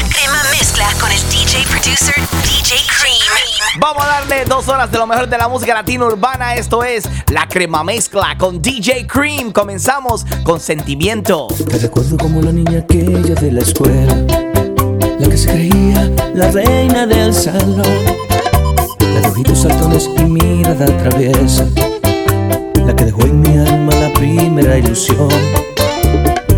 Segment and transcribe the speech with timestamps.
[0.00, 3.80] La crema mezcla con el DJ producer DJ Cream.
[3.80, 6.54] Vamos a darle dos horas de lo mejor de la música latina urbana.
[6.54, 9.52] Esto es La crema mezcla con DJ Cream.
[9.52, 11.48] Comenzamos con sentimiento.
[11.68, 14.14] Te recuerdo como la niña aquella de la escuela,
[15.18, 17.84] la que se creía la reina del salón,
[19.00, 21.66] la de ojitos saltones y mirada traviesa,
[22.86, 25.28] la que dejó en mi alma la primera ilusión.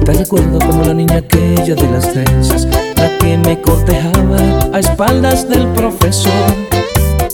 [0.04, 2.68] Te recuerdo como la niña aquella de las trenzas,
[3.02, 4.38] la que me cortejaba
[4.72, 6.30] a espaldas del profesor,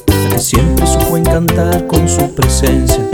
[0.07, 3.05] la que siempre supo encantar con su presencia,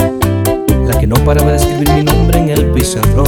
[0.87, 3.27] la que no paraba de escribir mi nombre en el pizarrón.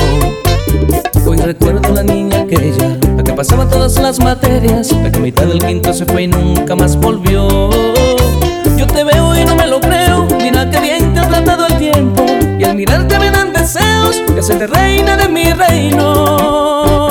[1.27, 5.47] Hoy recuerdo la niña aquella, la que pasaba todas las materias, la que a mitad
[5.47, 7.71] del quinto se fue y nunca más volvió.
[8.77, 11.77] Yo te veo y no me lo creo, mira que bien te ha tratado el
[11.79, 12.25] tiempo,
[12.61, 17.06] y al mirarte me dan deseos de hacerte reina de mi reino.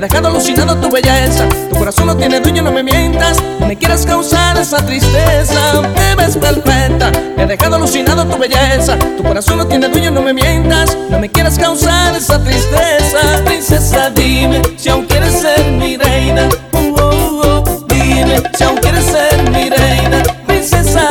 [0.00, 3.76] Ha dejado alucinado tu belleza, tu corazón no tiene dueño, no me mientas, no me
[3.76, 5.82] quieras causar esa tristeza.
[5.94, 10.32] Te ves perfecta, ha dejado alucinado tu belleza, tu corazón no tiene dueño, no me
[10.32, 13.44] mientas, no me quieras causar esa tristeza.
[13.44, 16.48] Princesa, dime si aún quieres ser mi reina.
[16.72, 17.86] Uh, uh, uh.
[17.86, 21.08] Dime si aún quieres ser mi reina, princesa.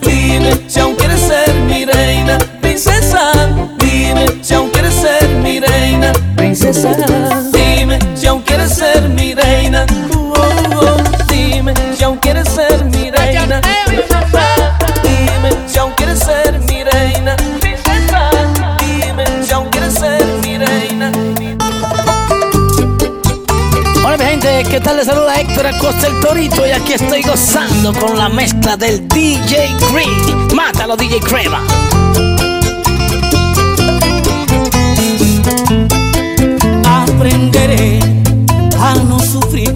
[0.00, 3.32] Dime si aún quieres ser mi reina, princesa.
[3.76, 6.96] Dime si aún quieres ser mi reina, princesa.
[8.80, 9.84] Ser mi reina.
[10.14, 10.96] Uh, uh, uh.
[11.28, 14.44] Dime si aún quieres ser mi reina, princesa.
[15.02, 18.30] Dime si aún quieres ser mi reina, princesa.
[18.80, 21.12] Dime si aún quieres ser mi reina.
[24.02, 24.96] Hola mi gente, ¿qué tal?
[24.96, 29.68] Les saluda Héctor Acosta el Torito y aquí estoy gozando con la mezcla del DJ
[29.90, 30.48] Cream.
[30.54, 31.60] Mátalo DJ Crema.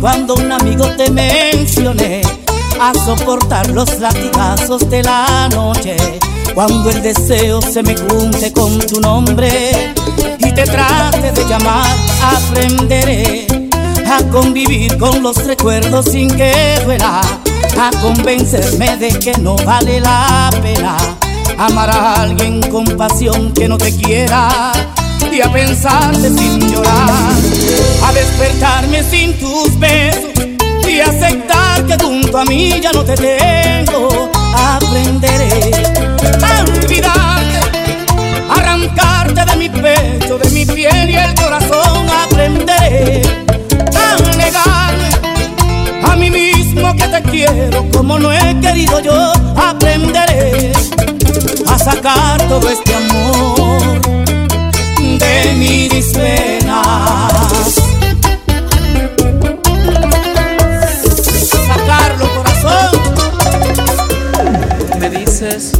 [0.04, 2.20] Cuando un amigo te mencione,
[2.78, 5.96] a soportar los latigazos de la noche,
[6.54, 9.94] cuando el deseo se me junte con tu nombre
[10.40, 11.86] y te trate de llamar.
[12.22, 13.46] Aprenderé
[14.06, 17.22] a convivir con los recuerdos sin que duela,
[17.80, 20.98] a convencerme de que no vale la pena
[21.56, 24.70] amar a alguien con pasión que no te quiera
[25.32, 27.32] y a pensarte sin llorar,
[28.02, 30.32] a despertarme sin tus besos
[30.88, 34.30] y aceptar que junto a mí ya no te tengo.
[34.54, 35.72] Aprenderé
[36.42, 37.60] a olvidarte,
[38.50, 42.06] arrancarte de mi pecho, de mi piel y el corazón.
[42.24, 43.22] Aprenderé
[43.96, 45.08] a negarme
[46.04, 49.32] a mí mismo que te quiero como no he querido yo.
[49.56, 50.72] Aprenderé
[51.66, 53.63] a sacar todo este amor
[55.44, 57.74] de mis penas.
[61.66, 63.00] Sacarlo corazón.
[64.98, 65.72] Me dices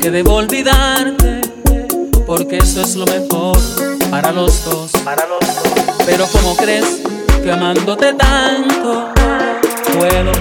[0.00, 1.40] que debo olvidarte
[2.26, 3.58] porque eso es lo mejor
[4.10, 4.92] para los dos.
[5.04, 5.62] Para los dos.
[6.06, 7.00] Pero como crees
[7.42, 9.12] que amándote tanto
[9.98, 10.32] puedo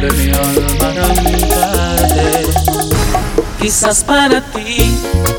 [0.00, 2.46] de mi alma arrancarte.
[3.60, 4.96] Quizás para ti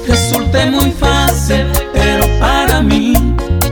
[0.07, 1.65] resulte muy fácil,
[2.39, 3.13] para mí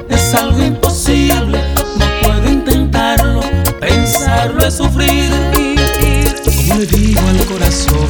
[0.09, 1.59] es algo imposible.
[1.97, 3.41] No puedo intentarlo,
[3.79, 5.31] pensarlo es sufrir.
[6.43, 8.07] Como le digo al corazón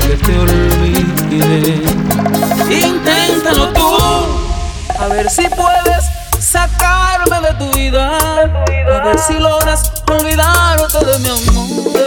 [0.00, 1.82] que te olvide.
[2.70, 3.96] Inténtalo tú,
[4.98, 6.04] a ver si puedes
[6.38, 8.18] sacarme de tu vida.
[8.18, 11.99] A ver si logras olvidarte de mi amor, de mi amor,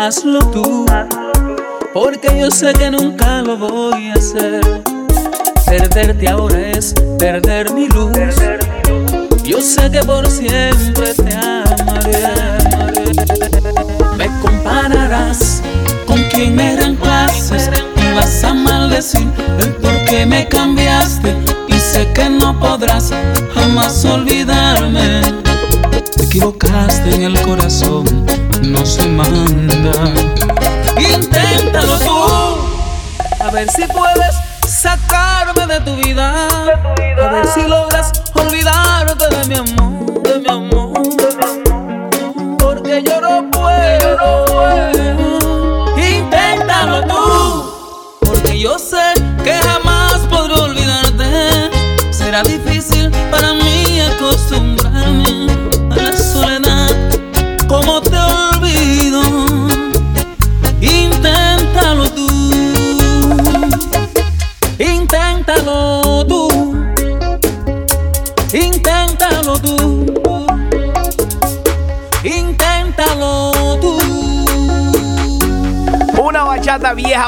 [0.00, 0.86] hazlo tú.
[1.92, 4.82] Porque yo sé que nunca lo voy a hacer.
[5.66, 8.16] Perderte ahora es perder mi luz.
[9.44, 12.22] Yo sé que por siempre te amaré.
[14.16, 15.62] Me compararás
[16.06, 19.28] con quien me reemplaces y vas a maldecir
[19.60, 21.34] el por qué me cambiaste.
[21.68, 23.12] Y sé que no podrás
[23.54, 25.20] jamás olvidarme.
[26.16, 28.04] Te equivocaste en el corazón,
[28.70, 29.92] no se manda.
[30.96, 34.36] Inténtalo tú, a ver si puedes
[34.66, 36.48] sacarme de tu vida.
[36.48, 40.79] A ver si logras olvidarte de mi amor, de mi amor.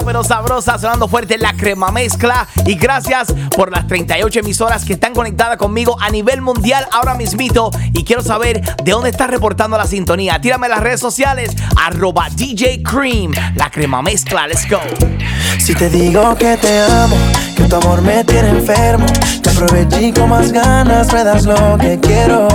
[0.04, 5.12] Pero sabrosa sonando fuerte la crema mezcla y gracias por las 38 emisoras que están
[5.12, 9.86] conectadas conmigo a nivel mundial ahora mismito y quiero saber de dónde estás reportando la
[9.86, 10.40] sintonía.
[10.40, 14.80] Tírame las redes sociales arroba DJ Cream, la crema mezcla, let's go.
[15.58, 17.16] Si te digo que te amo,
[17.56, 19.06] que tu amor me tiene enfermo,
[19.42, 22.48] te aproveché con más ganas me das lo que quiero.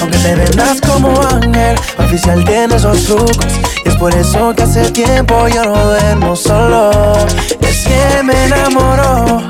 [0.00, 3.63] Aunque te vendas como ángel, oficial tiene esos trucos.
[4.04, 6.90] Por eso que hace tiempo yo no duermo solo.
[7.62, 9.40] Es que me enamoró.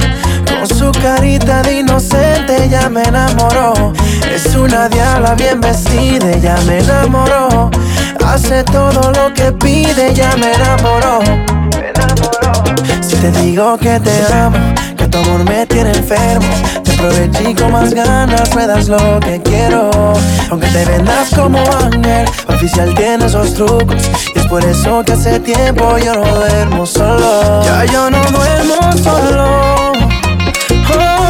[0.47, 3.93] Con su carita de inocente ya me enamoró.
[4.33, 7.69] Es una diabla bien vestida, ya me enamoró.
[8.25, 11.19] Hace todo lo que pide, ya me enamoró.
[11.77, 12.63] Me enamoró.
[13.01, 14.57] Si te digo que te amo,
[14.97, 16.47] que tu amor me tiene enfermo,
[17.05, 19.91] te aproveché y con más ganas me das lo que quiero.
[20.51, 24.11] Aunque te vendas como ángel, oficial tiene esos trucos.
[24.35, 27.63] Y es por eso que hace tiempo yo no duermo solo.
[27.65, 29.93] Ya yo no duermo solo.
[30.91, 31.25] Oh,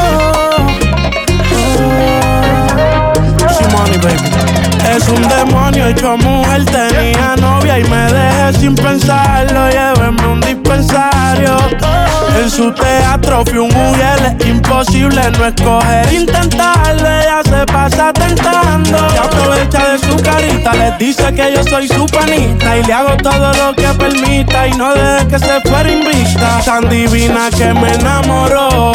[4.95, 9.69] Es un demonio hecho mujer, tenía novia y me dejé sin pensarlo.
[9.71, 10.41] Llévenme un
[10.77, 16.13] En su teatro fui un mujer, es imposible no escoger.
[16.13, 19.09] Intentarlo, ella se pasa tentando.
[19.11, 22.77] Se aprovecha de su carita, les dice que yo soy su panita.
[22.77, 26.61] Y le hago todo lo que permita y no deje que se fuera invista.
[26.65, 28.93] Tan divina que me enamoró.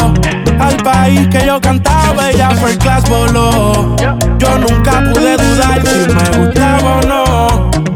[0.60, 3.96] Al país que yo cantaba, ella fue class voló.
[4.38, 7.89] Yo nunca pude dudar si me gustaba o no.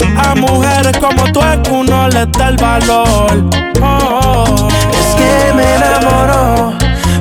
[0.46, 3.50] Mujeres como tú es que uno da el valor.
[3.82, 6.74] Oh, Es que me enamoró.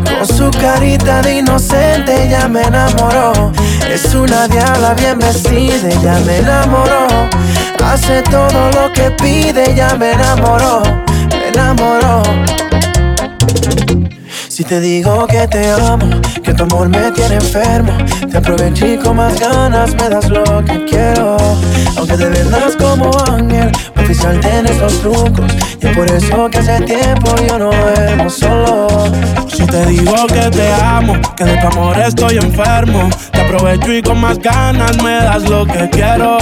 [0.03, 3.51] Con su carita de inocente ya me enamoró.
[3.89, 7.07] Es una diabla bien vestida, ya me enamoró.
[7.83, 10.81] Hace todo lo que pide, ya me enamoró.
[11.29, 12.24] Me enamoró.
[14.48, 17.98] Si te digo que te amo, que tu amor me tiene enfermo,
[18.33, 21.37] te aproveché y con más ganas me das lo que quiero.
[21.97, 25.53] Aunque te vendas como ángel, oficial tienes los trucos.
[25.79, 28.87] Y es por eso que hace tiempo yo no duermo solo.
[29.47, 34.01] Si te digo que te amo, que de tu amor estoy enfermo, te aprovecho y
[34.01, 36.39] con más ganas me das lo que quiero.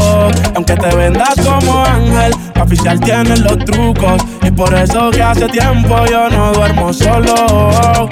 [0.56, 4.24] Aunque te vendas como ángel, oficial tienes los trucos.
[4.42, 8.08] Y por eso que hace tiempo yo no duermo solo.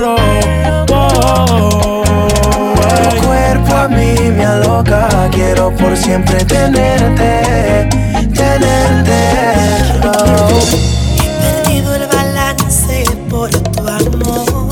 [0.00, 0.16] Oh,
[3.10, 7.88] Tu cuerpo a mí me aloca, quiero por siempre tenerte,
[8.32, 9.18] tenerte.
[10.04, 10.60] Oh.
[11.16, 14.70] He perdido el balance por tu amor.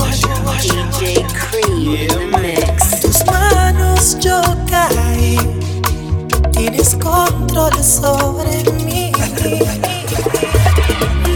[0.61, 3.01] DJ Cream Mix.
[3.01, 5.37] tus manos yo caí.
[6.53, 9.11] Tienes control sobre mí.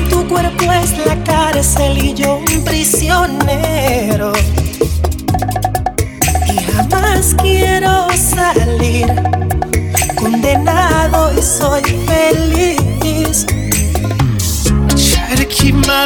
[0.10, 2.40] Tu cuerpo es la cárcel y yo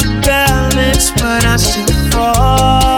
[0.02, 2.95] my balance, but I still fall.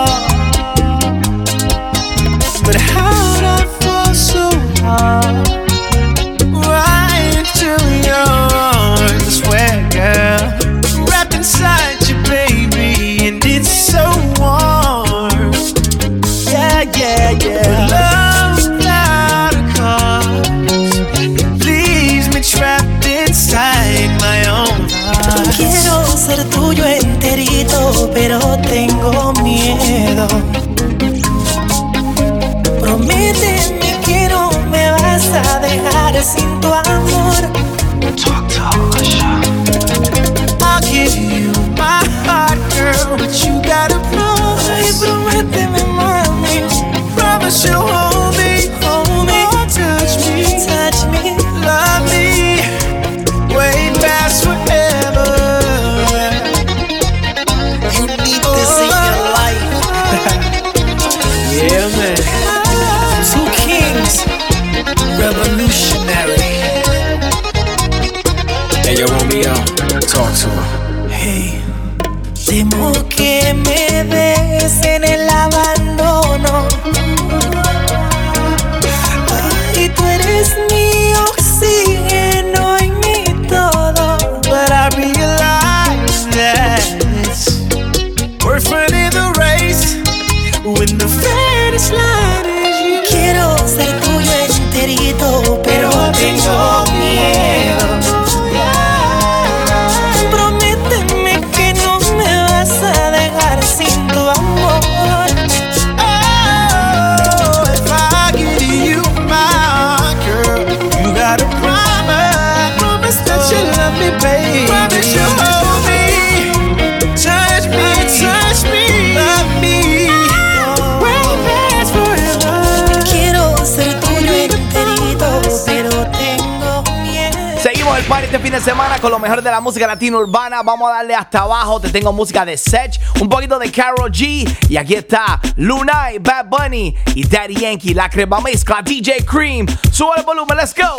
[128.08, 130.62] Party este fin de semana con lo mejor de la música latina urbana.
[130.64, 131.80] Vamos a darle hasta abajo.
[131.80, 134.48] Te tengo música de Sech, un poquito de Carol G.
[134.70, 139.68] Y aquí está Lunay, Bad Bunny y Daddy Yankee, la crema mezcla DJ Cream.
[139.92, 140.96] Sube el volumen, let's go.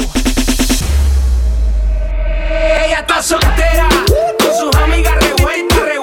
[2.86, 3.88] Ella está soltera,
[4.38, 5.97] con sus amigas revuelta,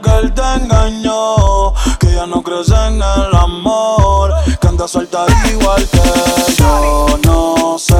[0.00, 5.86] que él te engañó, que ya no crees en el amor, que anda suelta igual
[5.88, 7.06] que yo.
[7.24, 7.94] No sé,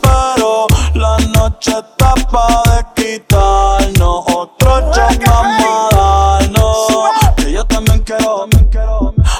[0.00, 4.80] pero la noche está pa' de quitarnos otro
[5.26, 8.48] vamos a darnos, que yo también quiero,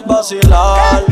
[0.07, 1.05] vacilar.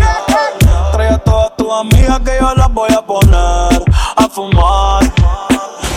[0.93, 3.85] Trae a todas tus amigas que yo las voy a poner
[4.17, 5.05] a fumar.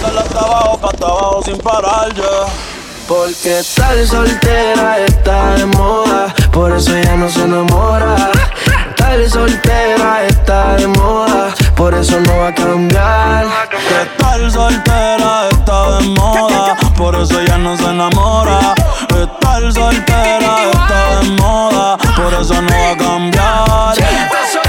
[0.02, 2.69] Dale hasta abajo, hasta abajo sin parar, yeah.
[3.10, 8.30] Porque estar soltera está de moda, por eso ella no se enamora.
[8.88, 13.48] Estar soltera está de moda, por eso no va a cambiar.
[13.72, 18.76] Que estar soltera está de moda, por eso ella no se enamora.
[19.10, 24.69] Estar soltera está de moda, por eso no va a cambiar.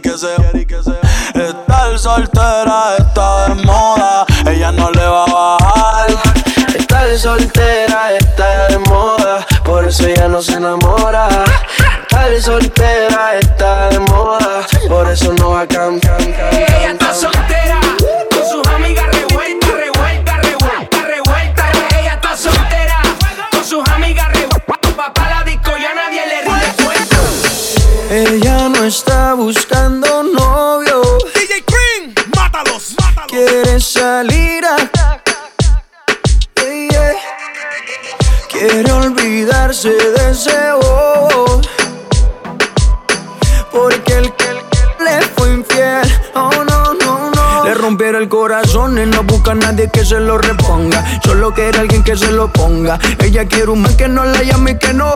[0.00, 1.00] Quiere y que sea.
[1.34, 6.10] Estar soltera está de moda, ella no le va a bajar.
[6.74, 11.28] Estar soltera está de moda, por eso ella no se enamora.
[12.02, 16.20] Estar soltera está de moda, por eso no va a cambiar.
[16.20, 17.80] Ella está soltera,
[18.30, 19.13] con sus amigas
[28.96, 31.02] está buscando novio.
[31.34, 33.28] DJ Cream, mátalos, mátalos.
[33.28, 34.76] Quiere salir a.
[36.56, 37.12] Yeah, yeah.
[38.48, 41.60] Quiere olvidarse de ese bobo.
[43.72, 44.52] Porque el que
[45.04, 46.08] le fue infiel.
[46.34, 47.64] Oh no, no, no.
[47.64, 51.04] Le rompió rompiera el corazón y no busca a nadie que se lo reponga.
[51.24, 53.00] Solo quiere alguien que se lo ponga.
[53.18, 55.12] Ella quiere un man que no la llame y que no.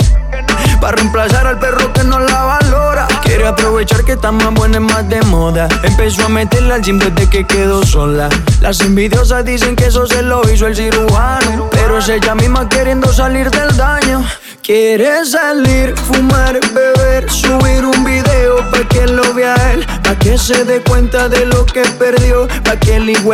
[0.80, 3.08] Para reemplazar al perro que no la valora.
[3.22, 5.68] Quiere aprovechar que está más buena y más de moda.
[5.82, 8.28] Empezó a meterla al gym desde que quedó sola.
[8.60, 11.68] Las envidiosas dicen que eso se lo hizo el cirujano.
[11.70, 14.24] Pero es ella misma queriendo salir del daño.
[14.62, 20.62] Quiere salir, fumar, beber, subir un video pa' que lo vea él, pa' que se
[20.64, 23.32] dé cuenta de lo que perdió, pa' que el hijo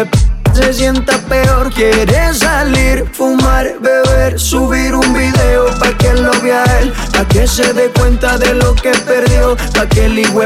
[0.55, 1.73] se sienta peor.
[1.73, 7.73] Quiere salir, fumar, beber, subir un video pa' que lo vea él, pa' que se
[7.73, 10.43] dé cuenta de lo que perdió, pa' que el hijo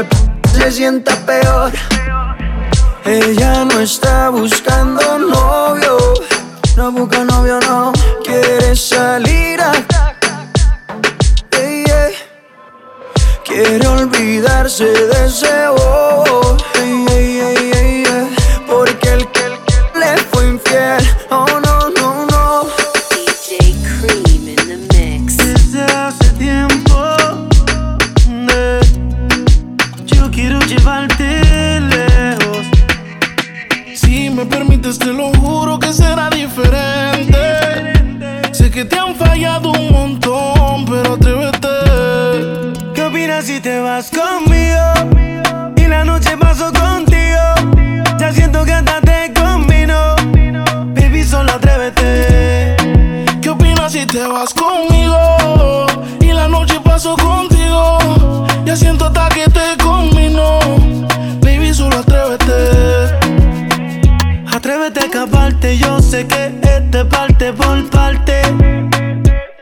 [0.53, 1.71] se sienta peor.
[3.05, 5.97] Ella no está buscando novio,
[6.75, 9.71] no busca novio, no quiere salir a.
[13.49, 16.55] Quiere olvidarse de ese bobo
[54.11, 55.85] te vas conmigo?
[56.21, 57.97] Y la noche paso contigo
[58.65, 60.59] Ya siento hasta que te combino
[61.41, 62.53] Baby, solo atrévete
[64.51, 68.41] Atrévete a escaparte, yo sé que este parte por parte.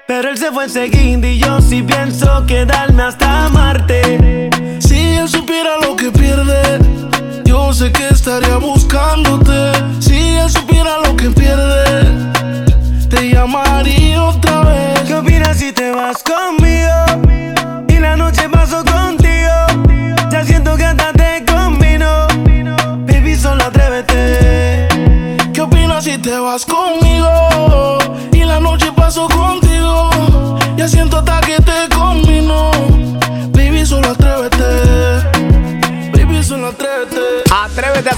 [0.07, 4.49] Pero él se fue enseguida y yo sí pienso quedarme hasta Marte.
[4.79, 6.79] Si él supiera lo que pierde
[7.43, 11.76] Yo sé que estaría buscándote Si él supiera lo que pierde
[13.37, 13.87] llamar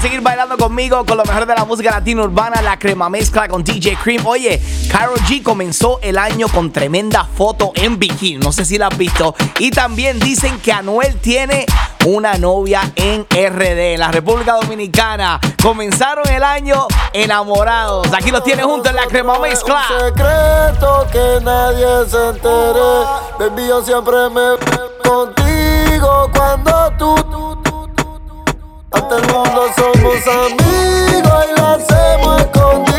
[0.00, 3.62] seguir bailando conmigo con lo mejor de la música latina urbana, la crema mezcla con
[3.62, 4.26] DJ Cream.
[4.26, 4.60] Oye,
[4.90, 8.38] Karol G comenzó el año con tremenda foto en bikini.
[8.38, 9.34] No sé si la has visto.
[9.58, 11.66] Y también dicen que Anuel tiene
[12.06, 15.38] una novia en RD, en la República Dominicana.
[15.62, 18.08] Comenzaron el año enamorados.
[18.14, 19.82] Aquí los tiene juntos en la crema mezcla.
[19.86, 22.80] secreto que nadie se entere.
[23.38, 24.56] Baby, yo siempre me
[25.02, 27.49] contigo cuando tú.
[29.10, 32.89] Ante el mundo somos amigos y lo hacemos escondido.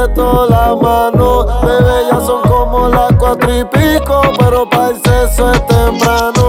[0.00, 1.46] Aprieto la mano.
[1.62, 6.39] Bebé, ya son como las cuatro y pico, pero para el sexo es temprano.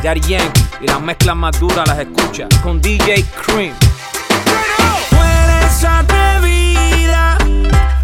[0.00, 3.74] Y las mezclas más duras las escucha con DJ Cream.
[5.10, 7.36] Tú eres atrevida,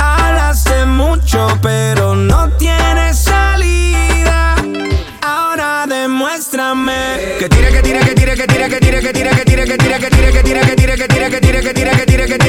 [0.01, 4.57] hablas de mucho, pero no tienes salida.
[5.23, 9.45] Ahora demuéstrame que tira, que tira, que tira, que tira, que tira, que tira, que
[9.45, 12.27] tira, que tira, que tira, que tira, que tira, que tira, que tira, que tira,
[12.27, 12.44] que tira,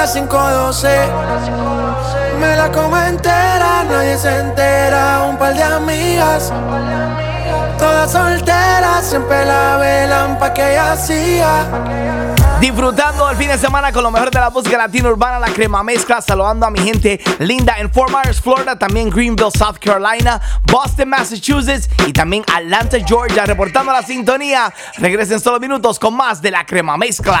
[0.00, 0.88] las 512.
[2.40, 5.26] Me la como entera, nadie se entera.
[5.28, 6.50] Un par de amigas,
[7.78, 11.66] todas solteras, siempre la velan pa' que ella siga.
[12.60, 15.82] Disfrutando el fin de semana con lo mejor de la música latina urbana, la crema
[15.82, 16.22] mezcla.
[16.22, 21.90] Saludando a mi gente linda en Fort Myers, Florida, también Greenville, South Carolina, Boston, Massachusetts
[22.06, 23.44] y también Atlanta, Georgia.
[23.44, 24.72] Reportando la sintonía.
[24.96, 27.40] Regresen solo minutos con más de la crema mezcla.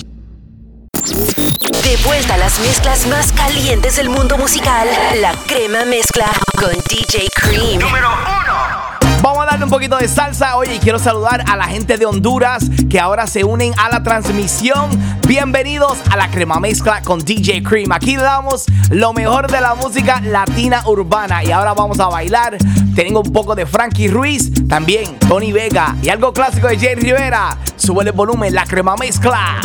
[1.03, 4.87] De vuelta a las mezclas más calientes del mundo musical,
[5.19, 7.79] la crema mezcla con DJ Cream.
[7.79, 8.09] Número
[9.21, 10.55] Vamos a darle un poquito de salsa.
[10.57, 14.01] Oye, y quiero saludar a la gente de Honduras que ahora se unen a la
[14.01, 14.89] transmisión.
[15.27, 17.91] Bienvenidos a la crema mezcla con DJ Cream.
[17.91, 21.43] Aquí damos lo mejor de la música latina urbana.
[21.43, 22.57] Y ahora vamos a bailar.
[22.95, 27.57] Tengo un poco de Frankie Ruiz, también Tony Vega y algo clásico de Jay Rivera.
[27.75, 29.61] Sube el volumen, la crema mezcla.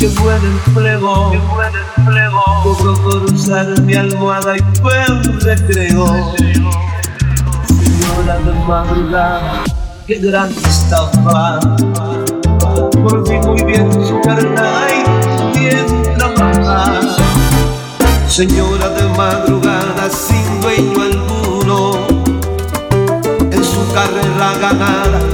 [0.00, 2.40] Qué buen empleo, qué buen empleo.
[2.64, 6.34] Poco por usar mi almohada y buen recreo.
[7.66, 9.62] Señora de madrugada,
[10.06, 11.60] qué gran estafa.
[13.02, 17.16] Por fin muy bien su carnada y bien trabajada.
[18.26, 22.06] Señora de madrugada sin dueño alguno,
[23.50, 25.29] en su carrera ganada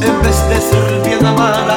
[0.00, 1.71] En vez de ser bien amada,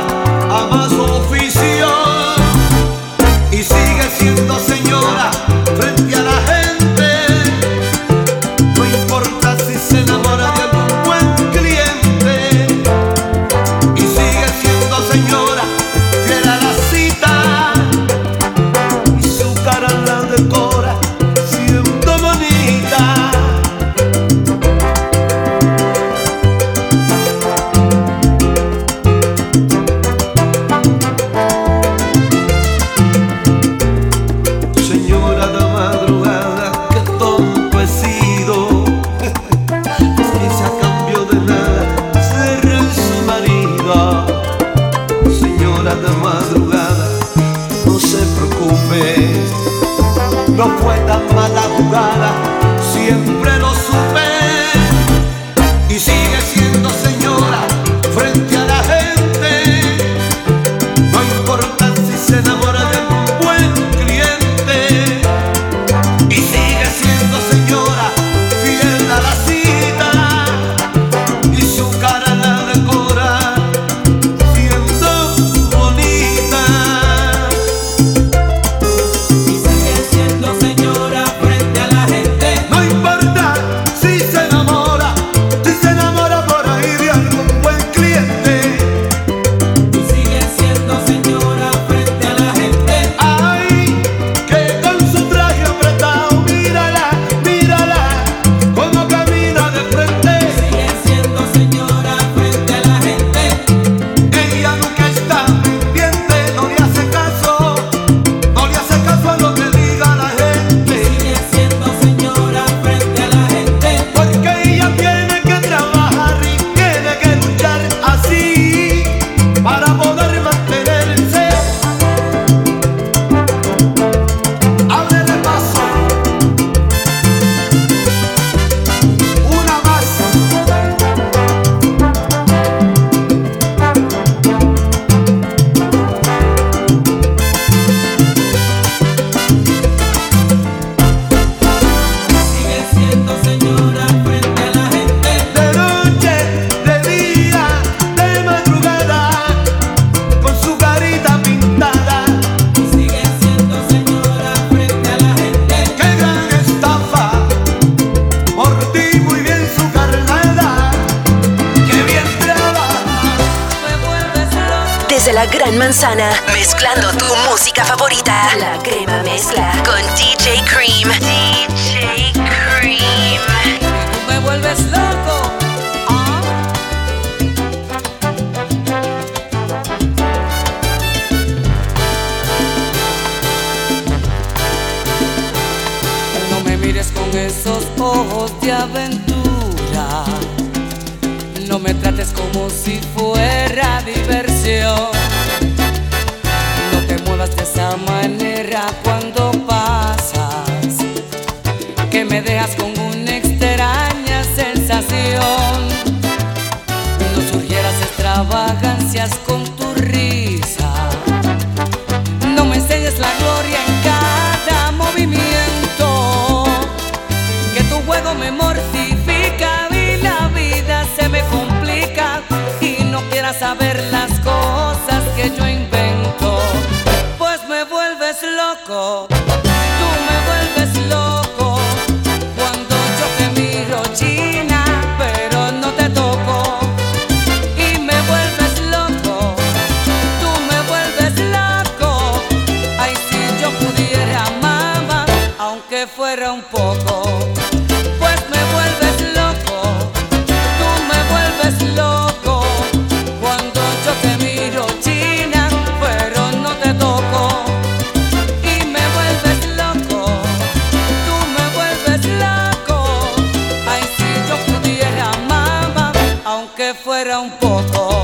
[266.93, 268.14] fuera un poco.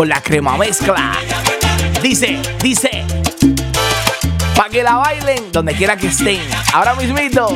[0.00, 1.12] con la crema mezcla.
[2.02, 3.04] Dice, dice.
[4.56, 6.40] Pa' que la bailen donde quiera que estén.
[6.72, 7.54] Ahora mismito.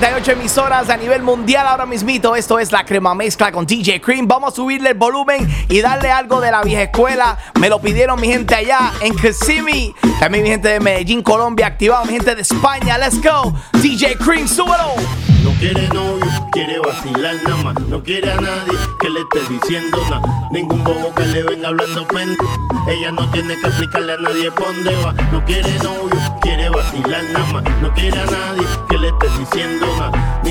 [0.00, 2.34] 38 emisoras a nivel mundial ahora mismito.
[2.34, 4.26] Esto es la crema mezcla con DJ Cream.
[4.26, 7.36] Vamos a subirle el volumen y darle algo de la vieja escuela.
[7.60, 9.94] Me lo pidieron mi gente allá en Kissimmee.
[10.18, 12.06] También mi gente de Medellín, Colombia, activado.
[12.06, 13.52] Mi gente de España, let's go.
[13.82, 15.29] DJ Cream, súbelo.
[15.42, 17.80] No quiere novio, quiere vacilar nada más.
[17.88, 20.48] No quiere a nadie que le esté diciendo nada.
[20.50, 22.36] Ningún bobo que le venga hablando pende.
[22.88, 25.12] Ella no tiene que explicarle a nadie por dónde va.
[25.32, 27.80] No quiere novio, quiere vacilar nada más.
[27.80, 30.42] No quiere a nadie que le esté diciendo nada.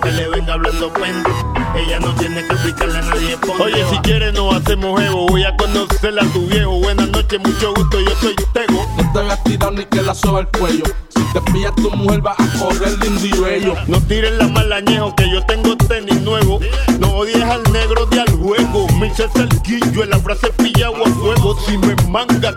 [0.00, 1.30] Que le venga hablando pende.
[1.74, 3.90] Ella no tiene que explicarle a nadie por dónde Oye, va.
[3.90, 6.78] si quieres no hacemos juego, voy a conocerla a tu viejo.
[6.80, 8.86] Buenas noches, mucho gusto, yo soy Tego.
[8.96, 10.84] No te voy a tirar ni que la soba el cuello.
[11.10, 13.74] Si te pillas tu mujer va a correr lindo y bello.
[13.86, 16.60] No tires la malañejo que yo tengo tenis nuevo.
[16.98, 18.86] No odies al negro de al juego.
[18.98, 21.56] Me hice cerquillo en la frase pillado a fuego.
[21.66, 22.56] Si me manga,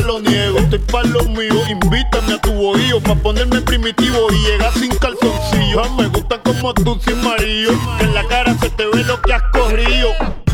[0.00, 0.58] te lo niego.
[0.58, 3.00] Estoy pa' lo mío, invítame a tu bohío.
[3.00, 5.82] Pa' ponerme primitivo y llegar sin calzoncillo.
[5.84, 7.72] Ah, me gusta como tú sin marido.
[7.98, 10.10] Que en la cara se te ve lo que has corrido.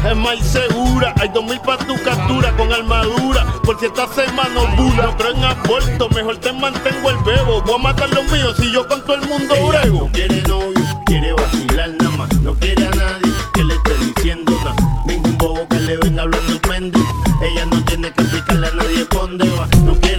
[0.08, 3.44] Es más segura, hay dos mil pa' tu captura con armadura.
[3.64, 5.06] Por si esta semana bula.
[5.06, 7.62] No creo en aborto, mejor te mantengo el bebo.
[7.62, 10.04] Voy a matar los míos si yo con todo el mundo brego.
[10.04, 12.40] No quiere novio, quiere vacilar nada más.
[12.40, 14.76] No quiere a nadie que le esté diciendo nada.
[15.06, 17.00] Ningún bobo que le venga hablando pende.
[17.42, 18.95] Ella no tiene que explicarle a nadie
[19.36, 19.66] por dónde va.
[19.84, 20.15] No quiere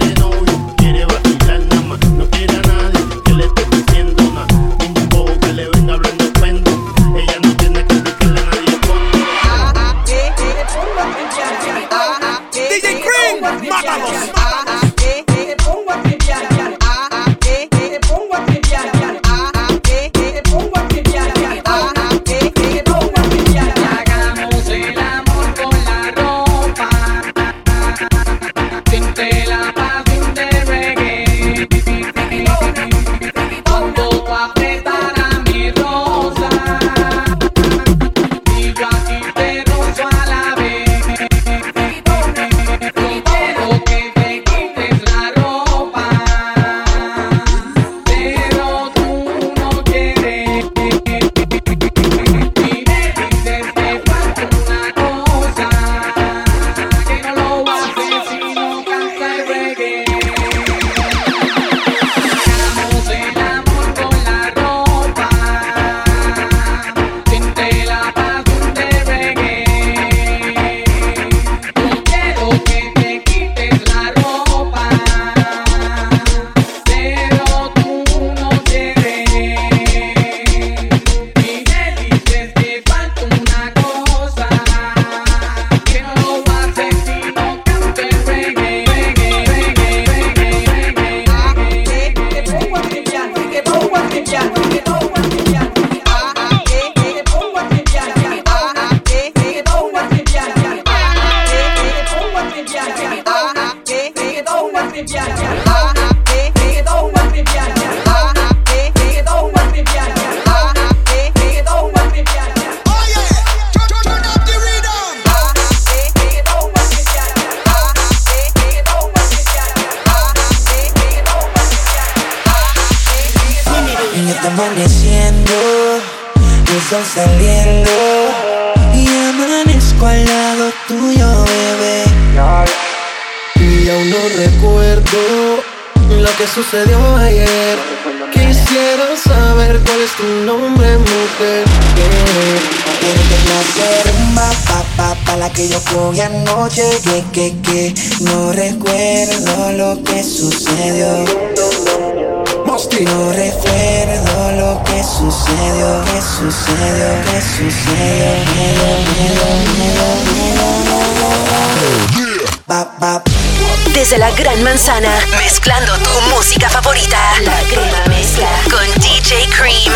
[164.08, 167.18] Desde la Gran Manzana, mezclando tu música favorita.
[167.42, 169.92] La crema mezcla con DJ Cream.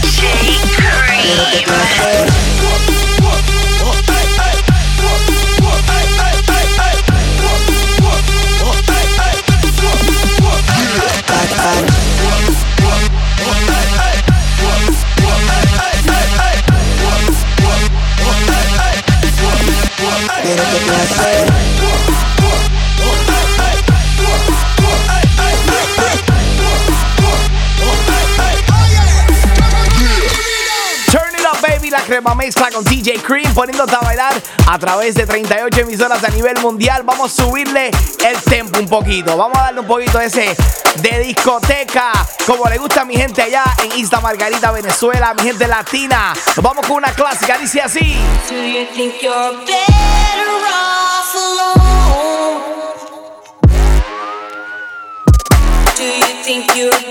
[0.00, 2.09] DJ Cream.
[32.40, 34.32] Mezcla con DJ Cream poniéndote a bailar
[34.66, 37.02] a través de 38 emisoras a nivel mundial.
[37.04, 37.90] Vamos a subirle
[38.26, 39.36] el tempo un poquito.
[39.36, 40.56] Vamos a darle un poquito ese
[41.02, 42.12] de discoteca,
[42.46, 46.32] como le gusta a mi gente allá en Isla Margarita, Venezuela, mi gente latina.
[46.56, 48.16] Vamos con una clásica, dice así.
[48.48, 49.20] Do you think
[56.74, 57.09] you're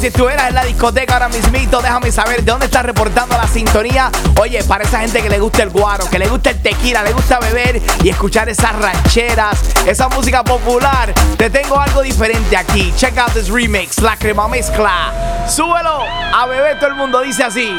[0.00, 1.82] si estuvieras en la discoteca ahora mismito.
[1.82, 4.10] Déjame saber de dónde estás reportando la sintonía.
[4.40, 7.12] Oye, para esa gente que le gusta el guaro, que le gusta el tequila, le
[7.12, 12.92] gusta beber y escuchar esas rancheras, esa música popular, te tengo algo diferente aquí.
[12.96, 15.12] Check out this remix, la crema mezcla.
[15.46, 17.70] Súbelo a beber, todo el mundo dice así.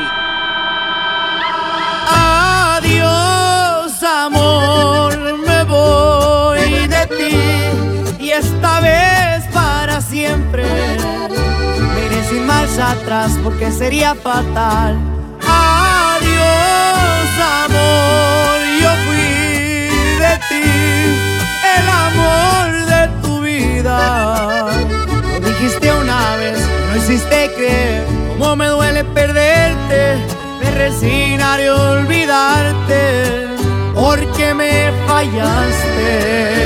[2.78, 11.20] Adiós, amor, me voy de ti y esta vez para siempre.
[12.80, 14.97] Atrás porque sería fatal.
[15.45, 17.30] Adiós,
[17.65, 19.28] amor, yo fui
[20.17, 20.69] de ti,
[21.78, 23.97] el amor de tu vida.
[25.41, 26.59] Lo dijiste una vez,
[26.89, 28.05] no hiciste creer
[28.39, 30.15] cómo me duele perderte.
[30.63, 33.47] Me resignaré a olvidarte
[33.93, 36.61] porque me fallaste.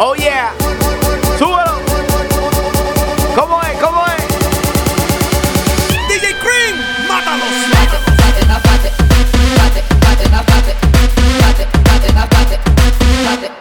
[0.00, 0.54] Oh yeah.
[1.36, 1.82] Súbelo.
[3.34, 3.78] ¿Cómo es?
[3.80, 4.28] ¿Cómo es?
[6.08, 6.76] DJ Cream,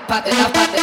[0.10, 0.77] Activando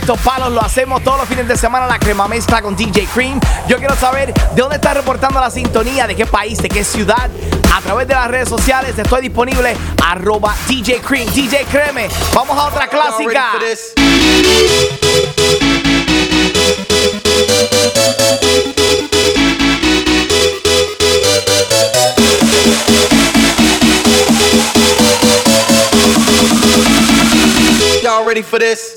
[0.00, 3.38] estos palos, lo hacemos todos los fines de semana la crema mezcla con DJ Cream.
[3.68, 7.28] Yo quiero saber de dónde está reportando la sintonía, de qué país, de qué ciudad.
[7.74, 12.08] A través de las redes sociales estoy disponible arroba DJ Cream, DJ Creme.
[12.34, 13.52] Vamos a otra clásica.
[28.30, 28.94] ready for this?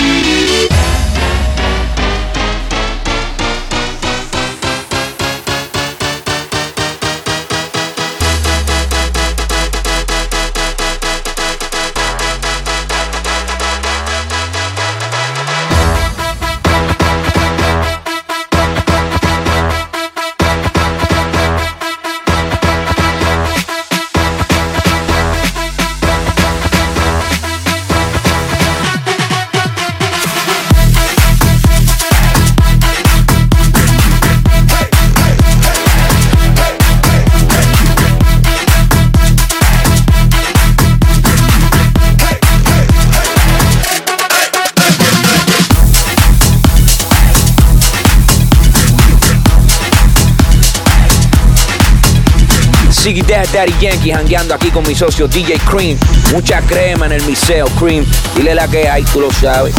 [53.03, 55.97] Ziggy Dad Daddy Yankee jangueando aquí con mi socio DJ Cream.
[56.31, 58.05] Mucha crema en el miseo, Cream.
[58.33, 59.75] Dile la que hay, tú lo sabes.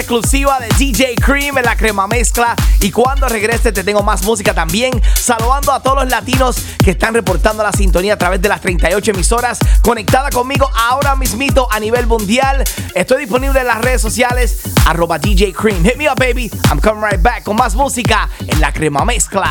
[0.00, 2.54] Exclusiva de DJ Cream en la crema mezcla.
[2.80, 5.00] Y cuando regrese te tengo más música también.
[5.14, 9.10] Saludando a todos los latinos que están reportando la sintonía a través de las 38
[9.10, 12.64] emisoras conectada conmigo ahora mismito a nivel mundial.
[12.94, 15.84] Estoy disponible en las redes sociales arroba DJ Cream.
[15.84, 16.50] Hit me up baby.
[16.70, 19.50] I'm coming right back con más música en la crema mezcla.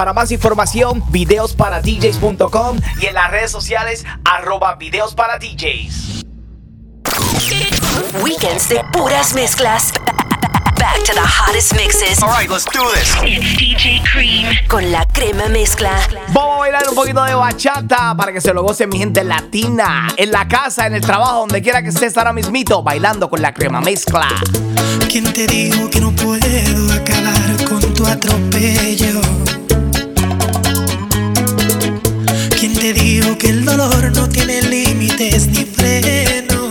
[0.00, 6.24] Para más información, videosparadjs.com y en las redes sociales arroba videos para DJs.
[8.22, 9.92] Weekends de puras mezclas.
[10.78, 12.22] Back to the hottest mixes.
[12.22, 13.14] All right, let's do this.
[13.22, 15.90] It's DJ Cream con la crema mezcla.
[16.28, 20.08] Vamos a bailar un poquito de bachata para que se lo goce mi gente latina.
[20.16, 23.52] En la casa, en el trabajo, donde quiera que estés ahora mismito, bailando con la
[23.52, 24.28] crema mezcla.
[25.10, 29.20] ¿Quién te dijo que no puedo acabar con tu atropello?
[32.80, 36.70] Te dijo que el dolor no tiene límites ni freno?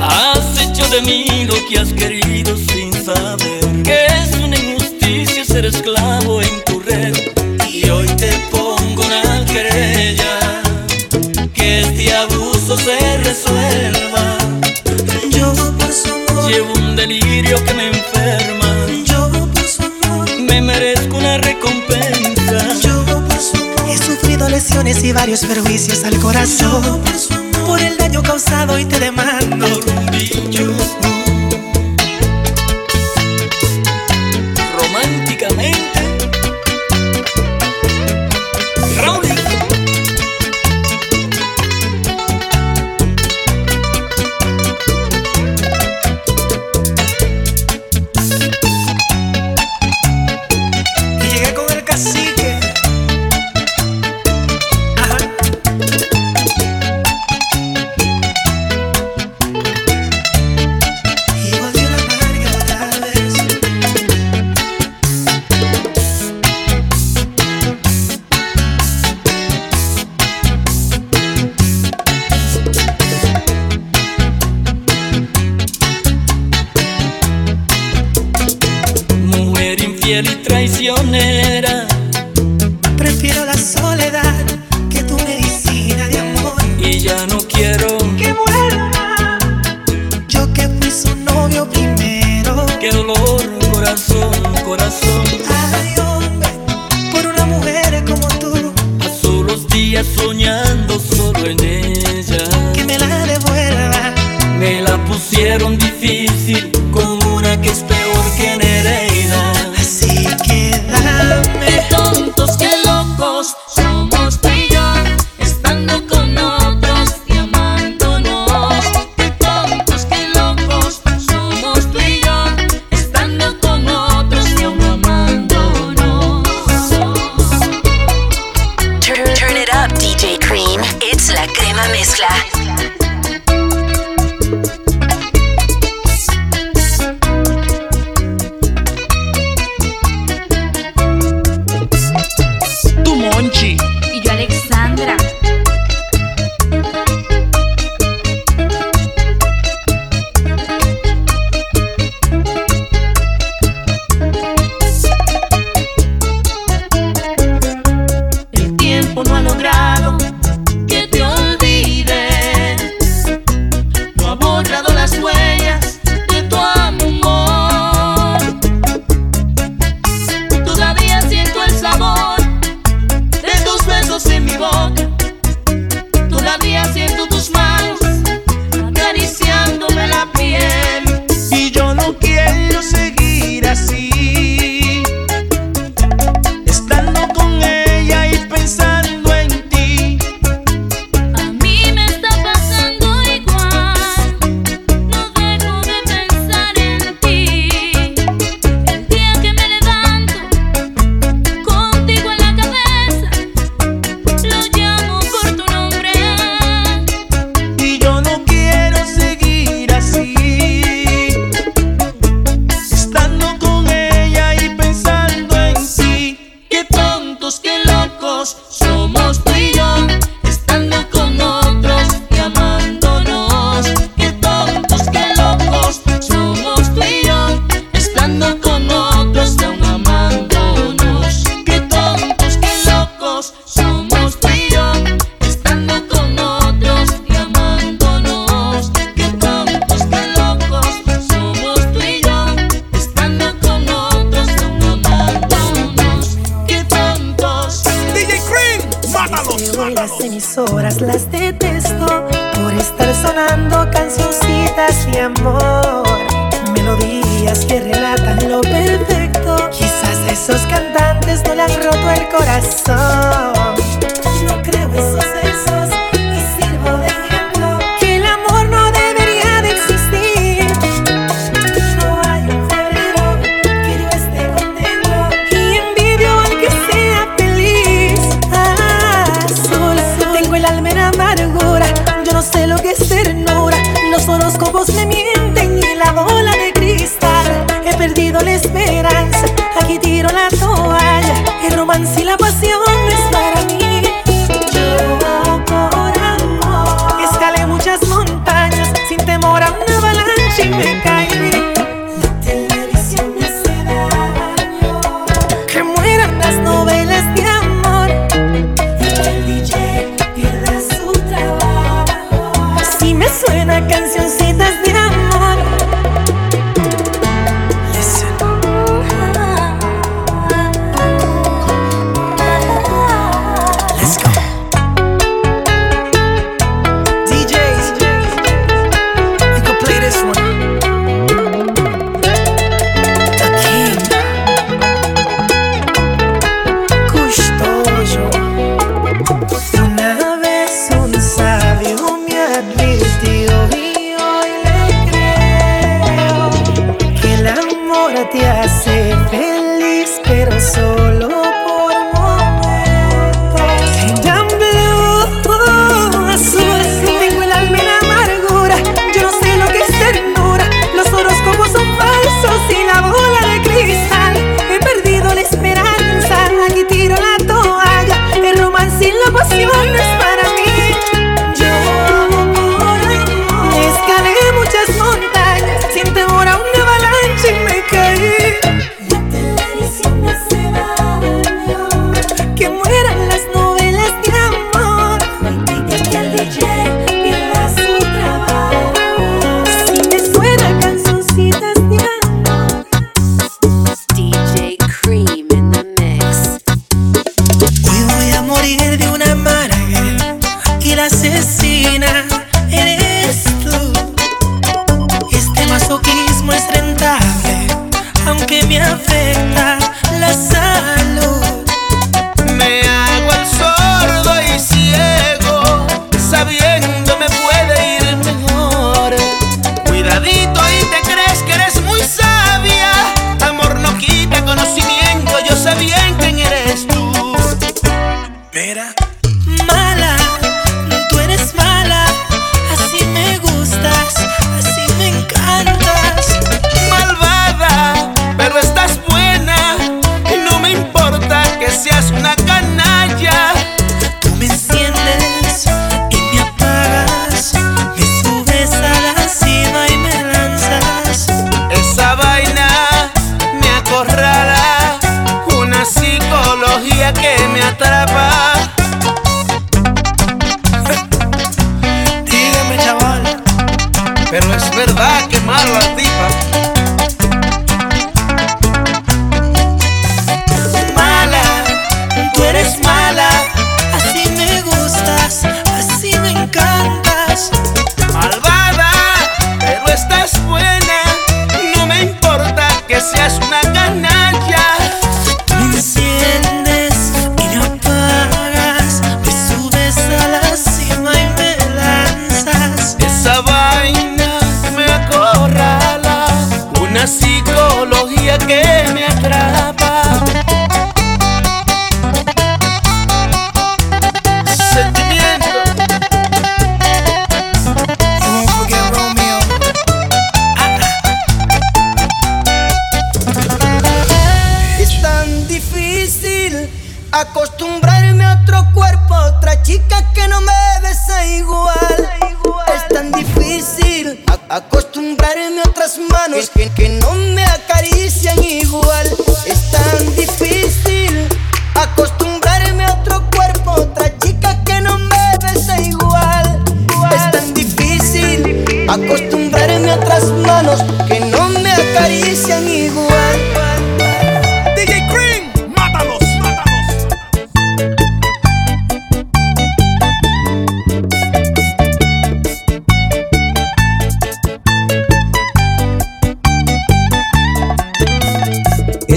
[0.00, 5.66] Has hecho de mí lo que has querido sin saber que es una injusticia ser
[5.66, 6.69] esclavo en
[24.90, 27.00] lesiones y varios perjuicios al corazón.
[27.66, 29.66] por el daño causado y te demando.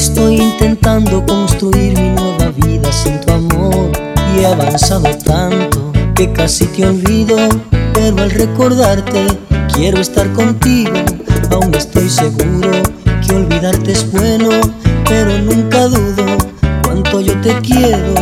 [0.06, 3.90] Estoy intentando construir mi nueva vida sin tu amor
[4.36, 7.38] y he avanzado tanto que casi te olvido,
[7.94, 9.26] pero al recordarte
[9.74, 10.92] quiero estar contigo.
[11.52, 12.70] Aún estoy seguro
[13.26, 14.50] que olvidarte es bueno,
[15.08, 16.26] pero nunca dudo
[16.84, 18.14] cuánto yo te quiero,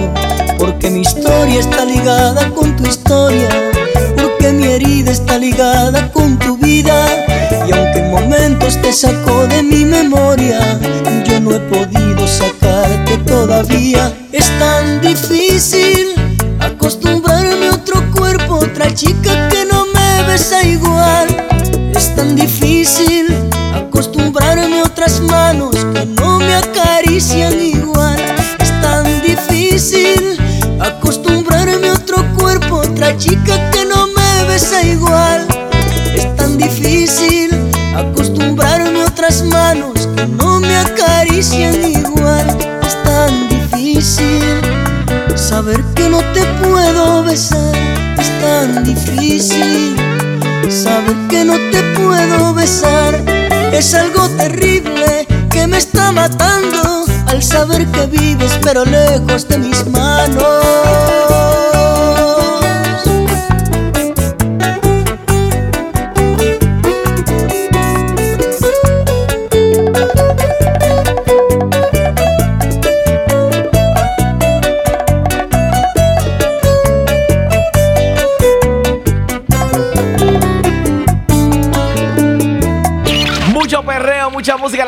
[0.60, 3.50] porque mi historia está ligada con tu historia,
[4.22, 7.26] porque mi herida está ligada con tu vida.
[7.68, 10.80] Y aunque en momentos te sacó de mi memoria,
[11.42, 14.14] no he podido sacarte todavía.
[14.32, 16.14] Es tan difícil
[16.60, 21.28] acostumbrarme a otro cuerpo, otra chica que no me besa igual.
[21.96, 23.28] Es tan difícil
[23.74, 28.20] acostumbrarme a otras manos que no me acarician igual.
[28.60, 30.38] Es tan difícil
[30.80, 33.71] acostumbrarme a otro cuerpo, otra chica que
[41.42, 42.46] acarician igual.
[42.84, 44.62] Es tan difícil
[45.36, 47.76] saber que no te puedo besar.
[48.20, 49.96] Es tan difícil
[50.70, 53.16] saber que no te puedo besar.
[53.74, 59.86] Es algo terrible que me está matando al saber que vives pero lejos de mis
[59.88, 61.41] manos.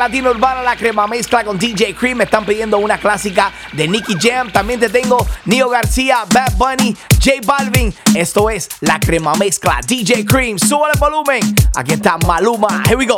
[0.04, 2.18] Latina urbana, la crema mezcla con DJ Cream.
[2.18, 4.50] Me están pidiendo una clásica de Nicky Jam.
[4.52, 6.94] También te tengo Neo García, Bad Bunny,
[7.24, 7.94] J Balvin.
[8.14, 9.80] Esto es la crema mezcla.
[9.86, 11.54] DJ Cream, sube el volumen.
[11.74, 12.82] Aquí está Maluma.
[12.84, 13.16] Here we go.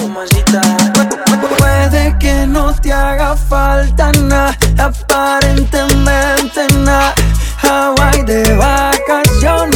[1.58, 7.14] Puede que no te haga falta nada, aparentemente nada.
[7.62, 9.75] Hawaii de vacaciones,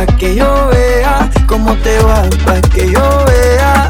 [0.00, 3.86] Pa' que yo vea cómo te va, pa' que yo vea.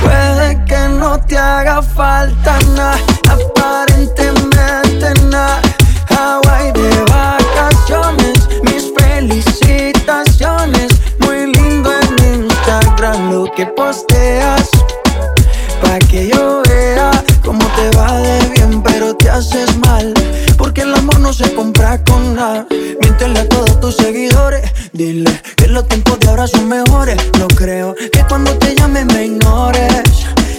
[0.00, 2.96] Puede que no te haga falta nada,
[3.28, 5.60] aparentemente nada.
[6.08, 10.92] Hawaii de vacaciones, mis felicitaciones.
[11.18, 11.52] Muy
[13.56, 14.70] que posteas.
[15.82, 17.10] Pa' que yo vea
[17.44, 20.14] cómo te va de bien, pero te haces mal.
[21.32, 22.66] Se compra con nada.
[23.00, 24.68] Miéntele a todos tus seguidores.
[24.92, 27.16] Dile que los tiempos de ahora son mejores.
[27.38, 30.02] No creo que cuando te llame me ignores.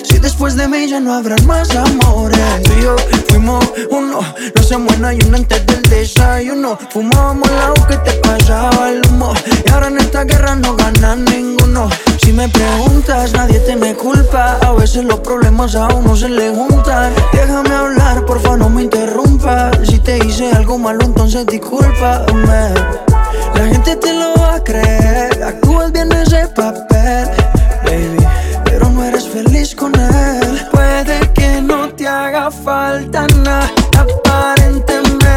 [0.03, 2.63] Si después de mí ya no habrán más amores.
[2.63, 2.95] Tú y yo
[3.27, 4.21] fuimos uno,
[4.55, 6.79] no se muera y uno antes del desayuno.
[6.89, 9.33] Fumábamos agua que te pasaba el humo.
[9.65, 11.89] Y ahora en esta guerra no gana ninguno.
[12.23, 14.57] Si me preguntas, nadie te me culpa.
[14.61, 17.13] A veces los problemas a uno se le juntan.
[17.33, 19.77] Déjame hablar, porfa, no me interrumpas.
[19.85, 22.73] Si te hice algo malo, entonces discúlpame.
[23.55, 25.43] La gente te lo va a creer.
[25.43, 27.29] Actúas bien ese papel,
[27.83, 28.25] baby
[28.65, 30.61] pero no eres feliz con él.
[30.71, 35.30] Puede que no te haga falta nada, aparentemente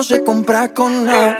[0.00, 1.38] no se compra con nada.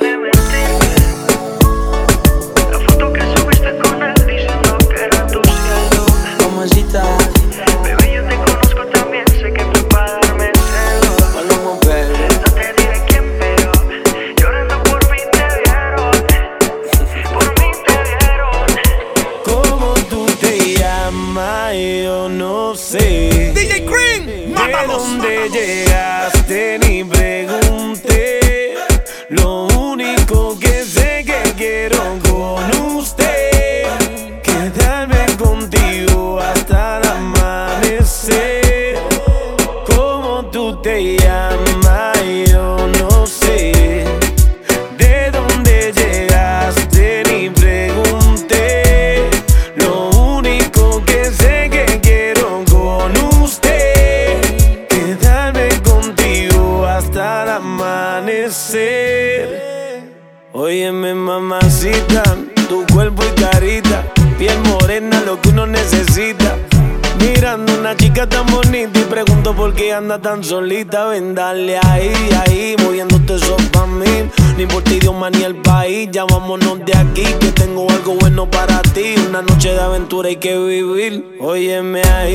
[80.31, 81.25] Hay que vivir.
[81.41, 82.30] Óyeme ahí,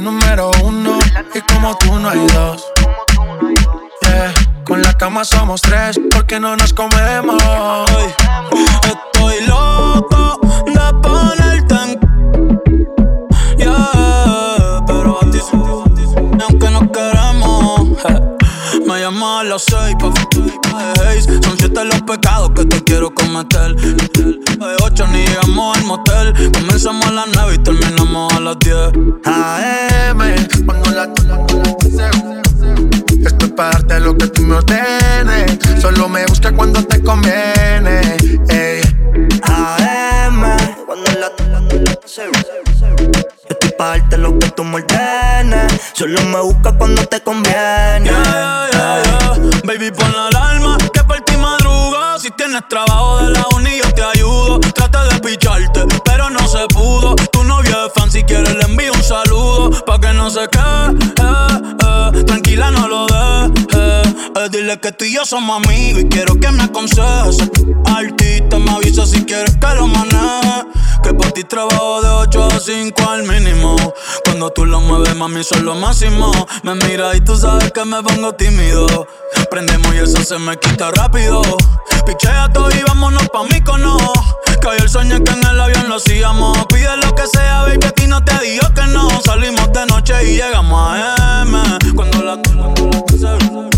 [0.00, 0.98] número uno
[1.34, 2.64] y como tú no hay dos.
[4.02, 4.32] Yeah,
[4.64, 7.42] Con la cama somos tres porque no nos comemos.
[8.82, 12.00] Estoy loco de ponerte en
[13.58, 15.38] Yeah, pero a ti
[16.48, 18.84] aunque no queremos je.
[18.86, 20.12] Me llamo a las seis pa'.
[21.42, 25.47] Son siete los pecados que te quiero cometer De ocho ni llegamos
[25.88, 28.76] motel Comenzamos a las nueve y terminamos a las diez
[29.24, 30.18] AM,
[30.66, 31.04] cuando la
[33.24, 35.58] Esto es para darte lo que tú me ordenes.
[35.80, 38.00] Solo me busca cuando te conviene.
[38.50, 38.82] Ey.
[39.42, 40.42] AM,
[40.86, 41.32] cuando la
[43.48, 45.72] Estoy pa' darte lo que tú me ordenes.
[45.94, 48.04] Solo me busca cuando te conviene.
[48.04, 49.60] Yeah, yeah, yeah.
[49.64, 51.27] Baby, pon la alarma que por
[52.38, 54.60] tienes trabajo de la uni, yo te ayudo.
[54.60, 57.16] Trata de picharte, pero no se pudo.
[57.32, 59.70] Tu novio es fan, si quieres le envío un saludo.
[59.84, 62.24] Pa' que no se quede, eh, eh.
[62.24, 63.67] tranquila, no lo dejes.
[64.46, 67.38] Dile que tú y yo somos amigos y quiero que me aconsejes.
[67.84, 70.64] Artista, me avisa si quieres que lo maneje.
[71.02, 73.76] Que por ti trabajo de 8 a 5 al mínimo.
[74.24, 76.30] Cuando tú lo mueves, mami, son lo máximo.
[76.62, 79.08] Me mira y tú sabes que me pongo tímido.
[79.50, 81.42] Prendemos y eso se me quita rápido.
[82.06, 83.96] Pichea todo y vámonos pa' mí cono.
[84.60, 86.64] Que sueño es que en el avión lo hacíamos.
[86.68, 89.08] Pide lo que sea, baby, a ti no te digo que no.
[89.20, 91.58] Salimos de noche y llegamos a M.
[91.94, 92.40] Cuando la.
[92.42, 93.77] Cuando la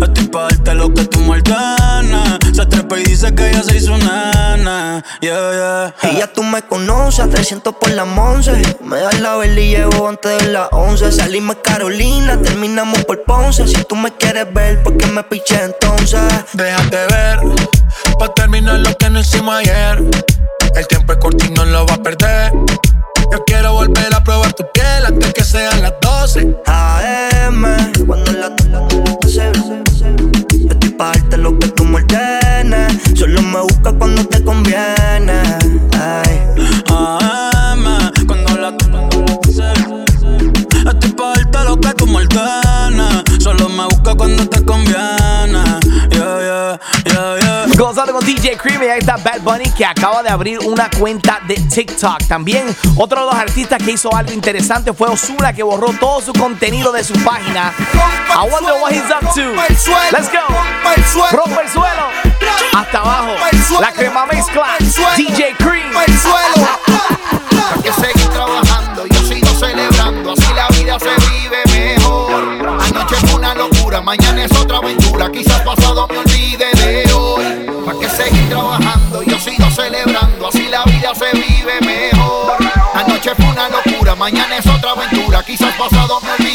[0.00, 2.38] Estoy pa' darte lo que tú maldana.
[2.52, 5.04] Se atrepa y dice que ella se hizo nana.
[5.20, 6.12] Yeah, yeah.
[6.12, 8.78] Y ya tú me conoces, 300 por las 11.
[8.84, 11.12] Me das la vela y llevo antes de las 11.
[11.12, 13.66] Salimos Carolina, terminamos por Ponce.
[13.66, 16.20] Si tú me quieres ver, ¿por qué me piché entonces?
[16.52, 17.40] Déjate ver,
[18.18, 20.02] pa' terminar lo que no hicimos ayer.
[20.74, 22.52] El tiempo es corto y no lo va a perder.
[23.30, 26.56] Yo quiero volver a probar tu piel antes que sean las 12.
[26.66, 27.62] AM,
[28.06, 28.54] cuando la
[29.28, 29.52] se
[30.58, 32.92] Yo estoy pa' darte lo que tú me ordenes.
[33.14, 35.42] Solo me buscas cuando te conviene.
[35.92, 36.40] Ay.
[36.88, 37.84] AM,
[38.26, 38.68] cuando la
[40.90, 43.24] Estoy pa' darte lo que tú me ordenes.
[43.42, 45.62] Solo me busca cuando te conviene.
[46.10, 47.37] Yeah, yeah, yeah.
[47.78, 51.38] Gozando con DJ Cream y ahí está Bad Bunny que acaba de abrir una cuenta
[51.46, 52.26] de TikTok.
[52.26, 52.66] También
[52.96, 56.90] otro de los artistas que hizo algo interesante fue Osuna que borró todo su contenido
[56.90, 57.72] de su página.
[58.30, 59.54] I wonder what he's up to.
[60.10, 60.40] Let's go.
[61.30, 62.08] Rompe el suelo.
[62.74, 63.34] Hasta abajo.
[63.80, 64.76] La crema mezcla.
[65.16, 65.92] DJ Cream.
[67.84, 71.97] Que seguir trabajando, yo sigo celebrando, así la vida se vive mejor.
[73.58, 77.44] Locura, mañana es otra aventura, quizás pasado me olvide de hoy.
[77.90, 82.56] Hay que seguir trabajando, yo sigo celebrando, así la vida se vive mejor.
[82.94, 86.47] Anoche fue una locura, mañana es otra aventura, quizás pasado me olvide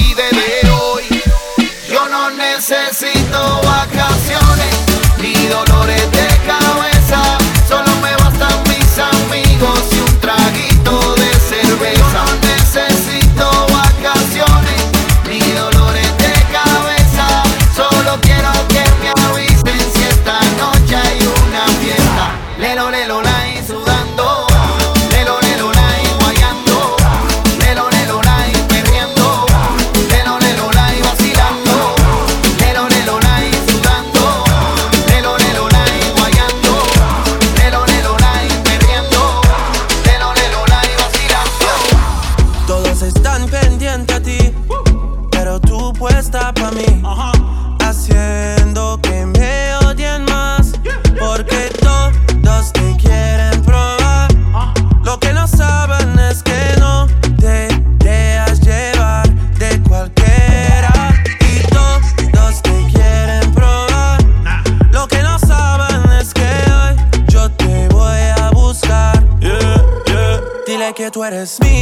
[71.25, 71.72] eres mía,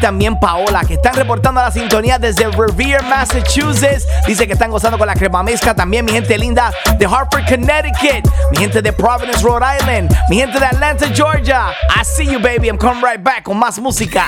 [0.00, 4.06] también Paola, que están reportando a la sintonía desde Revere, Massachusetts.
[4.26, 5.74] Dice que están gozando con la crema mezcla.
[5.74, 8.30] También mi gente linda de Hartford, Connecticut.
[8.50, 10.14] Mi gente de Providence, Rhode Island.
[10.28, 11.70] Mi gente de Atlanta, Georgia.
[11.94, 12.68] I see you, baby.
[12.68, 14.24] I'm coming right back con más música.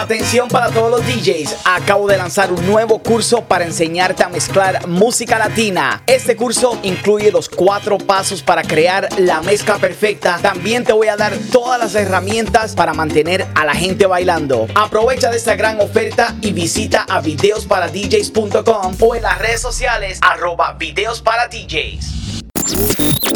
[0.00, 1.56] Atención para todos los DJs.
[1.62, 6.02] Acabo de lanzar un nuevo curso para enseñarte a mezclar música latina.
[6.06, 10.38] Este curso incluye los cuatro pasos para crear la mezcla perfecta.
[10.40, 14.68] También te voy a dar todas las herramientas para mantener a la gente bailando.
[14.74, 20.72] Aprovecha de esta gran oferta y visita a videosparadjs.com o en las redes sociales arroba
[20.78, 22.40] videos para DJs.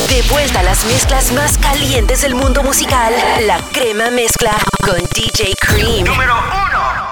[0.08, 3.12] De vuelta a las mezclas más calientes del mundo musical,
[3.46, 4.56] la crema mezcla
[4.86, 6.04] con DJ Cream.
[6.04, 6.34] Número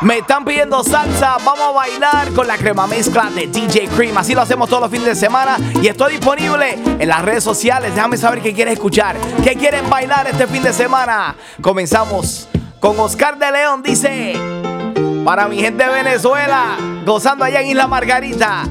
[0.03, 4.17] Me están pidiendo salsa, vamos a bailar con la crema mezcla de DJ Cream.
[4.19, 7.95] Así lo hacemos todos los fines de semana y estoy disponible en las redes sociales.
[7.95, 11.35] Déjame saber qué quieres escuchar, qué quieren bailar este fin de semana.
[11.61, 12.49] Comenzamos
[12.81, 14.35] con Oscar de León, dice,
[15.25, 16.77] para mi gente de Venezuela,
[17.07, 18.65] gozando allá en Isla Margarita.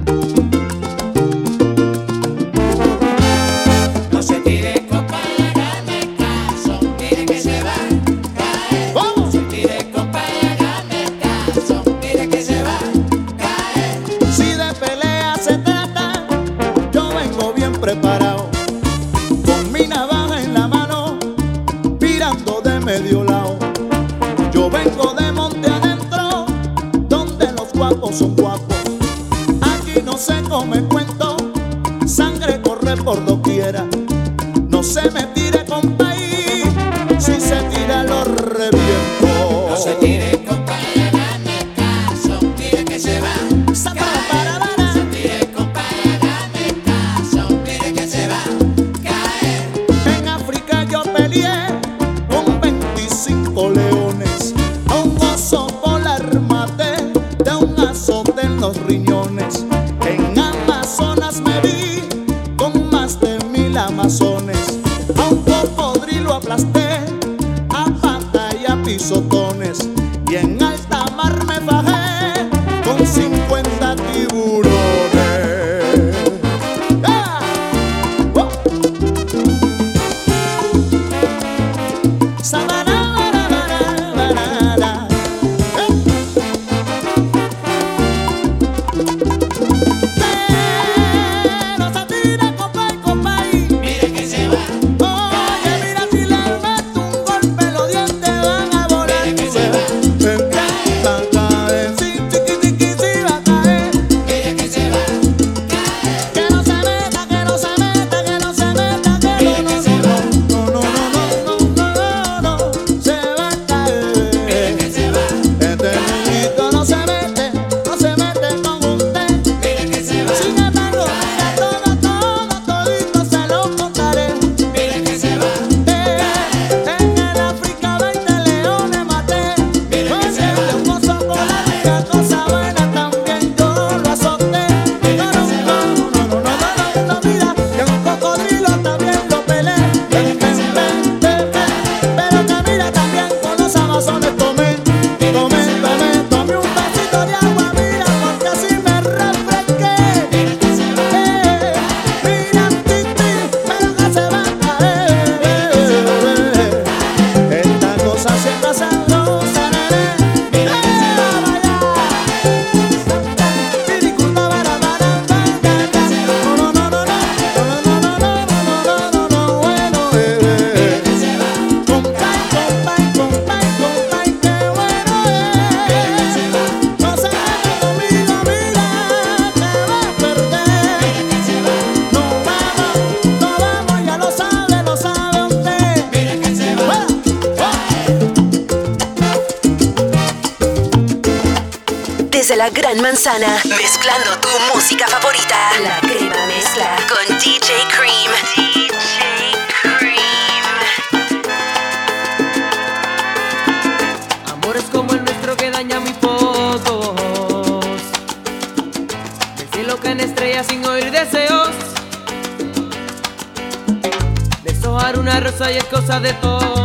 [215.72, 216.80] Y es cosa de tontos.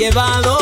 [0.00, 0.59] Llevado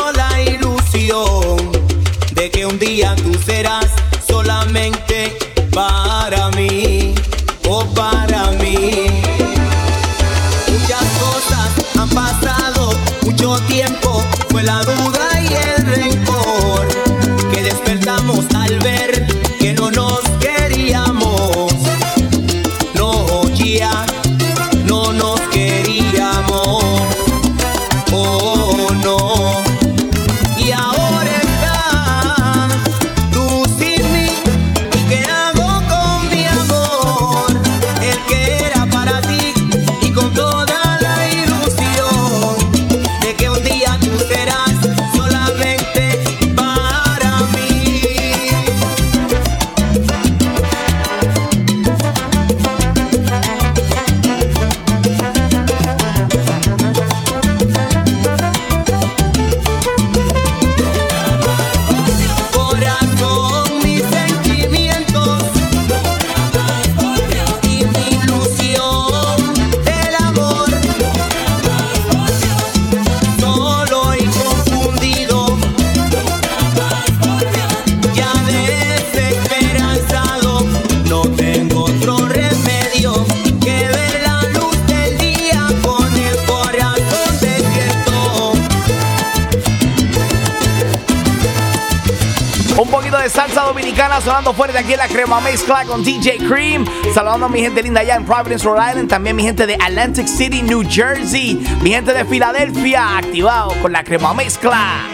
[95.09, 96.85] crema mezcla con DJ Cream.
[97.13, 99.09] Saludando a mi gente linda allá en Providence, Rhode Island.
[99.09, 101.59] También mi gente de Atlantic City, New Jersey.
[101.81, 105.07] Mi gente de Filadelfia, activado con la crema mezcla.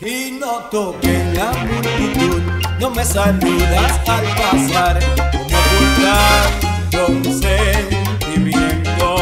[0.00, 2.42] Y noto que en la multitud
[2.80, 4.98] no me saludas al pasar
[5.32, 9.16] como ocultando un sentimiento.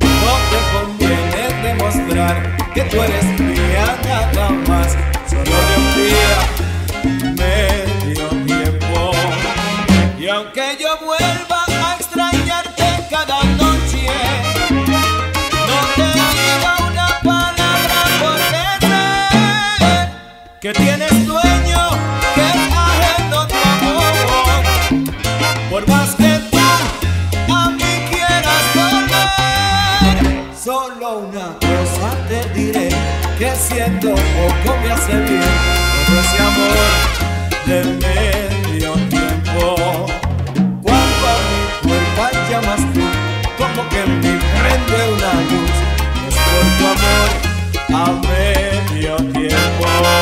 [0.00, 4.96] No te conviene demostrar que tú eres mía nada más,
[20.68, 21.90] que tienes dueño
[22.34, 24.12] que es ajeno tu amor.
[25.70, 26.58] Por más que tú
[27.54, 30.16] a mí quieras volver,
[30.62, 32.88] solo una cosa te diré
[33.38, 35.56] que siendo poco me hace bien
[36.06, 36.76] todo ese amor
[37.66, 40.06] de medio tiempo.
[40.82, 43.04] Cuando a mi puerta llamas tú,
[43.56, 45.74] como que me prende una luz,
[46.28, 47.28] es por tu amor
[47.88, 50.17] a medio tiempo.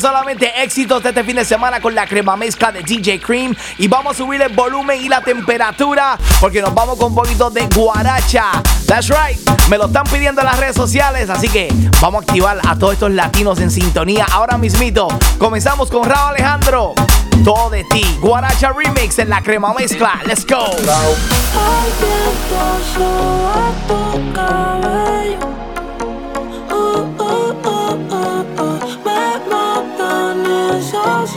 [0.00, 3.54] solamente éxitos de este fin de semana con la crema mezcla de DJ Cream.
[3.78, 7.50] Y vamos a subir el volumen y la temperatura porque nos vamos con un poquito
[7.50, 8.62] de guaracha.
[8.86, 9.38] That's right,
[9.68, 12.94] me lo están pidiendo en las redes sociales, así que vamos a activar a todos
[12.94, 15.08] estos latinos en sintonía ahora mismito.
[15.38, 16.94] Comenzamos con Raúl Alejandro.
[17.44, 20.20] Todo de ti, Guaracha Remix en la crema mezcla.
[20.26, 20.66] Let's go.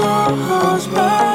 [0.06, 1.35] walls burn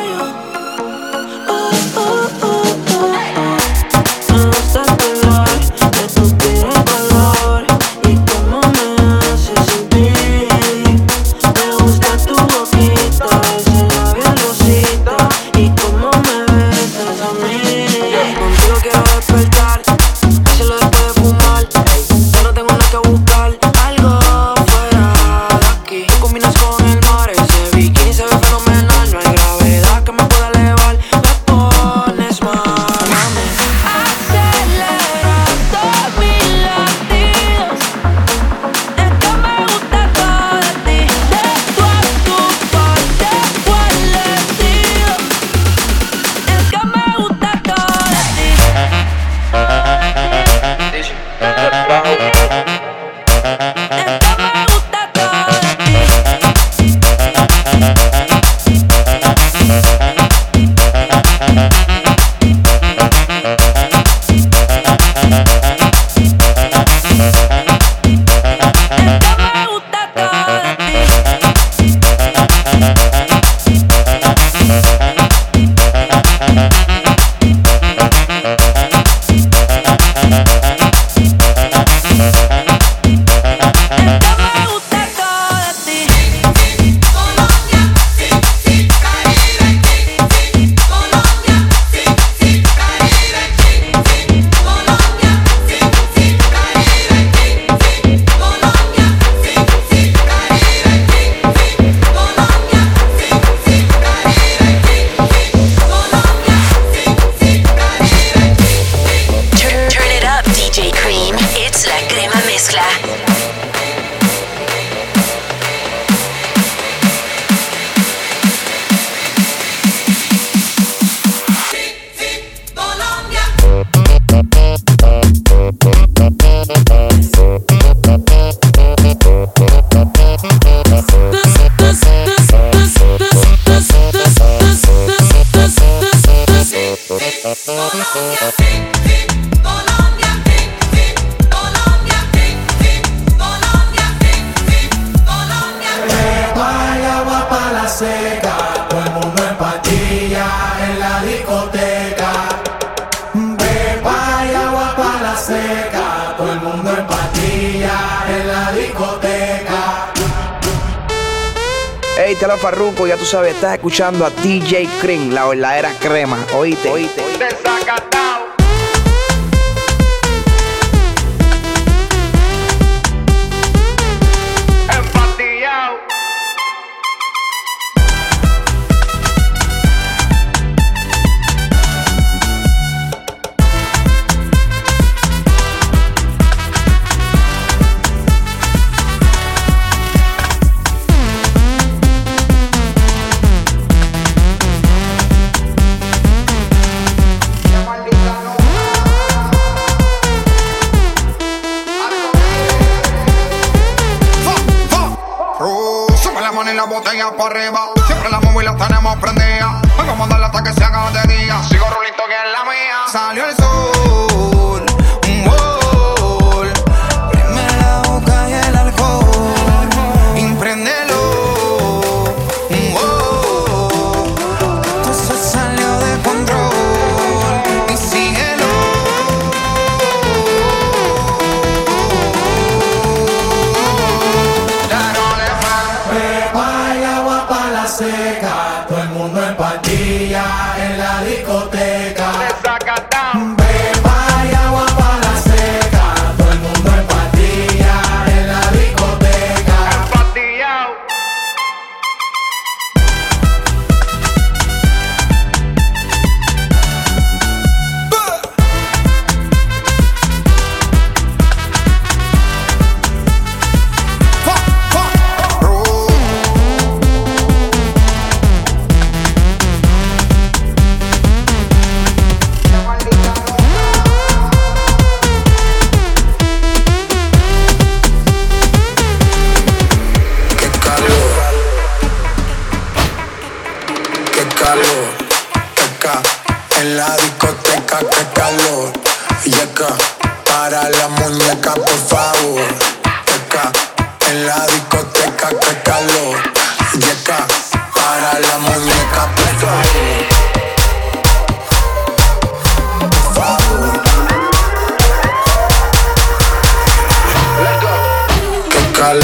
[162.70, 166.46] Farruko, ya tú sabes, estás escuchando a DJ Cream, la verdadera crema.
[166.54, 167.20] Oíste, oíste.
[167.20, 167.69] oíste.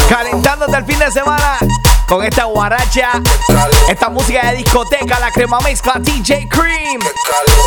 [0.08, 1.58] Calentándote el fin de semana
[2.08, 3.22] con esta guaracha,
[3.88, 7.00] esta música de discoteca, la crema mezcla DJ Cream.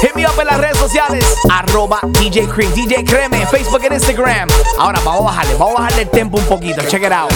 [0.02, 4.50] Hit me up en las redes sociales, arroba DJ Cream, DJ Creme, Facebook e Instagram.
[4.78, 6.82] Ahora vamos a bajarle, vamos a bajarle el tempo un poquito.
[6.90, 7.32] Check it out.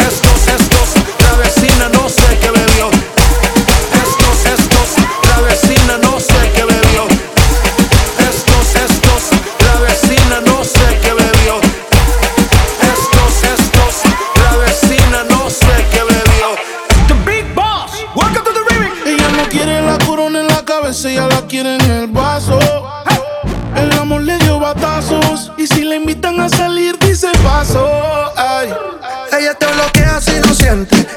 [0.00, 2.90] Estos, estos, la vecina no sé qué bebió.
[2.90, 4.88] Estos, estos,
[5.28, 7.06] la vecina no sé qué bebió.
[8.18, 8.97] Estos, estos,
[21.48, 22.58] cabeza, ella la quiere en el vaso.
[23.76, 27.86] El amor le dio batazos y si le invitan a salir dice paso.
[28.36, 28.72] Ay.
[29.38, 31.07] Ella te bloquea si no siente.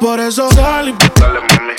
[0.00, 0.94] Por eso sal y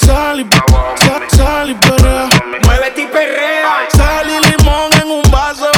[0.05, 2.29] sal y sal, y perrea.
[2.63, 3.87] Muévete y perrea.
[3.89, 5.69] Sal y limón en un vaso.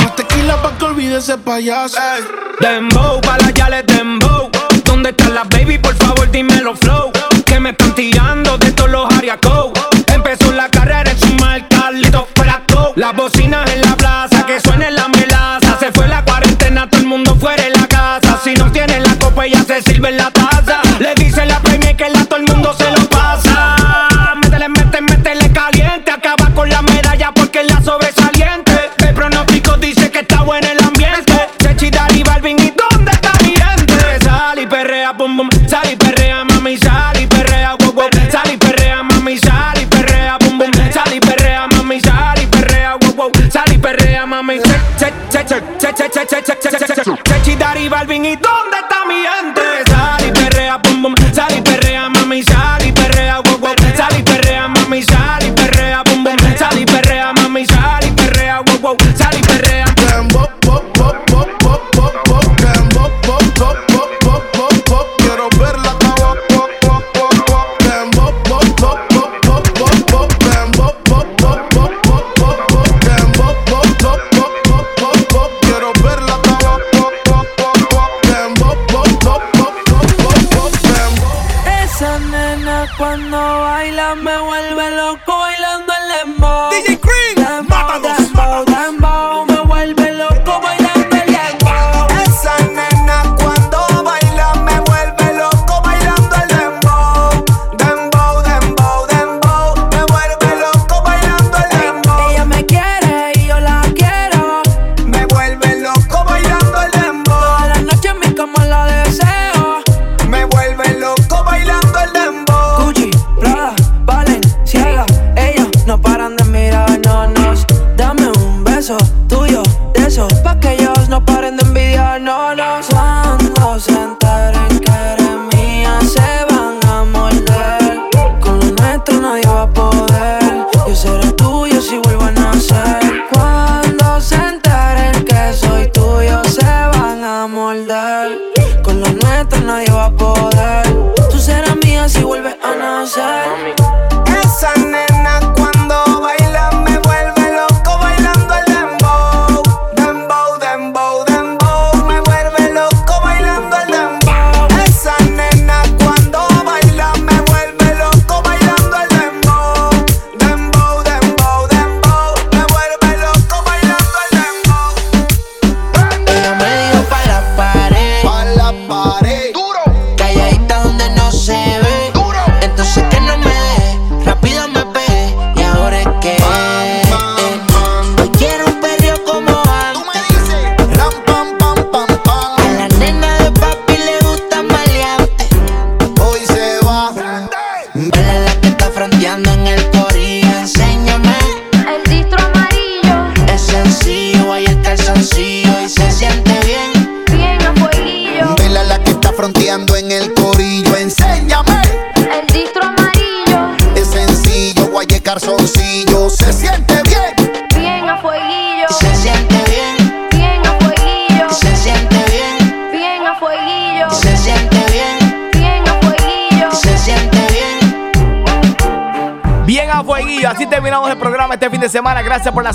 [0.00, 1.98] Más tequila pa' que olvide ese payaso.
[2.60, 4.48] Dembow, pa' la yales dembow.
[4.84, 5.78] ¿Dónde están las baby?
[5.78, 7.10] Por favor, dímelo flow.
[7.44, 9.72] Que me están tirando de todos los ariacos.
[10.06, 12.92] Empezó la carrera en su marca, listo fuera go.
[12.94, 15.78] Las bocinas en la plaza, que suene la melaza.
[15.80, 18.38] Se fue la cuarentena, todo el mundo fuera de la casa.
[18.44, 20.30] Si no tiene la copa, ella se sirve en la
[45.30, 45.54] Chechi,
[47.56, 49.59] Dari, Balvin, ¿y dónde está mi gente?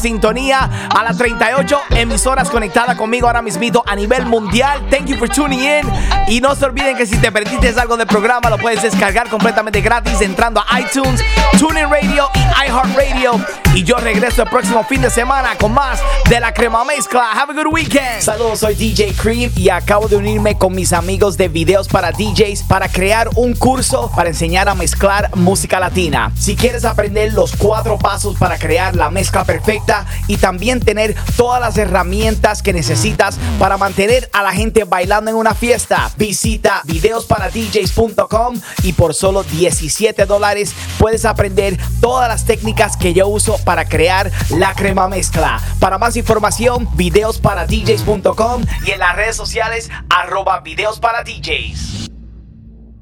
[0.06, 4.86] Sintonía a las 38 emisoras conectadas conmigo ahora mismito a nivel mundial.
[4.92, 5.92] Thank you for tuning in.
[6.28, 9.82] Y no se olviden que si te perdiste algo del programa, lo puedes descargar completamente
[9.82, 11.24] gratis entrando a iTunes,
[11.58, 13.65] TuneIn Radio y iHeartRadio.
[13.76, 16.00] Y yo regreso el próximo fin de semana con más
[16.30, 17.34] de la crema mezcla.
[17.34, 18.22] Have a good weekend.
[18.22, 22.64] Saludos, soy DJ Cream y acabo de unirme con mis amigos de videos para DJs
[22.64, 26.32] para crear un curso para enseñar a mezclar música latina.
[26.40, 31.60] Si quieres aprender los cuatro pasos para crear la mezcla perfecta y también tener todas
[31.60, 38.62] las herramientas que necesitas para mantener a la gente bailando en una fiesta, visita videosparadjs.com
[38.84, 44.32] y por solo 17 dólares puedes aprender todas las técnicas que yo uso para crear
[44.50, 45.62] la crema mezcla.
[45.80, 51.95] Para más información, videosparadjs.com y en las redes sociales arroba videos para DJs.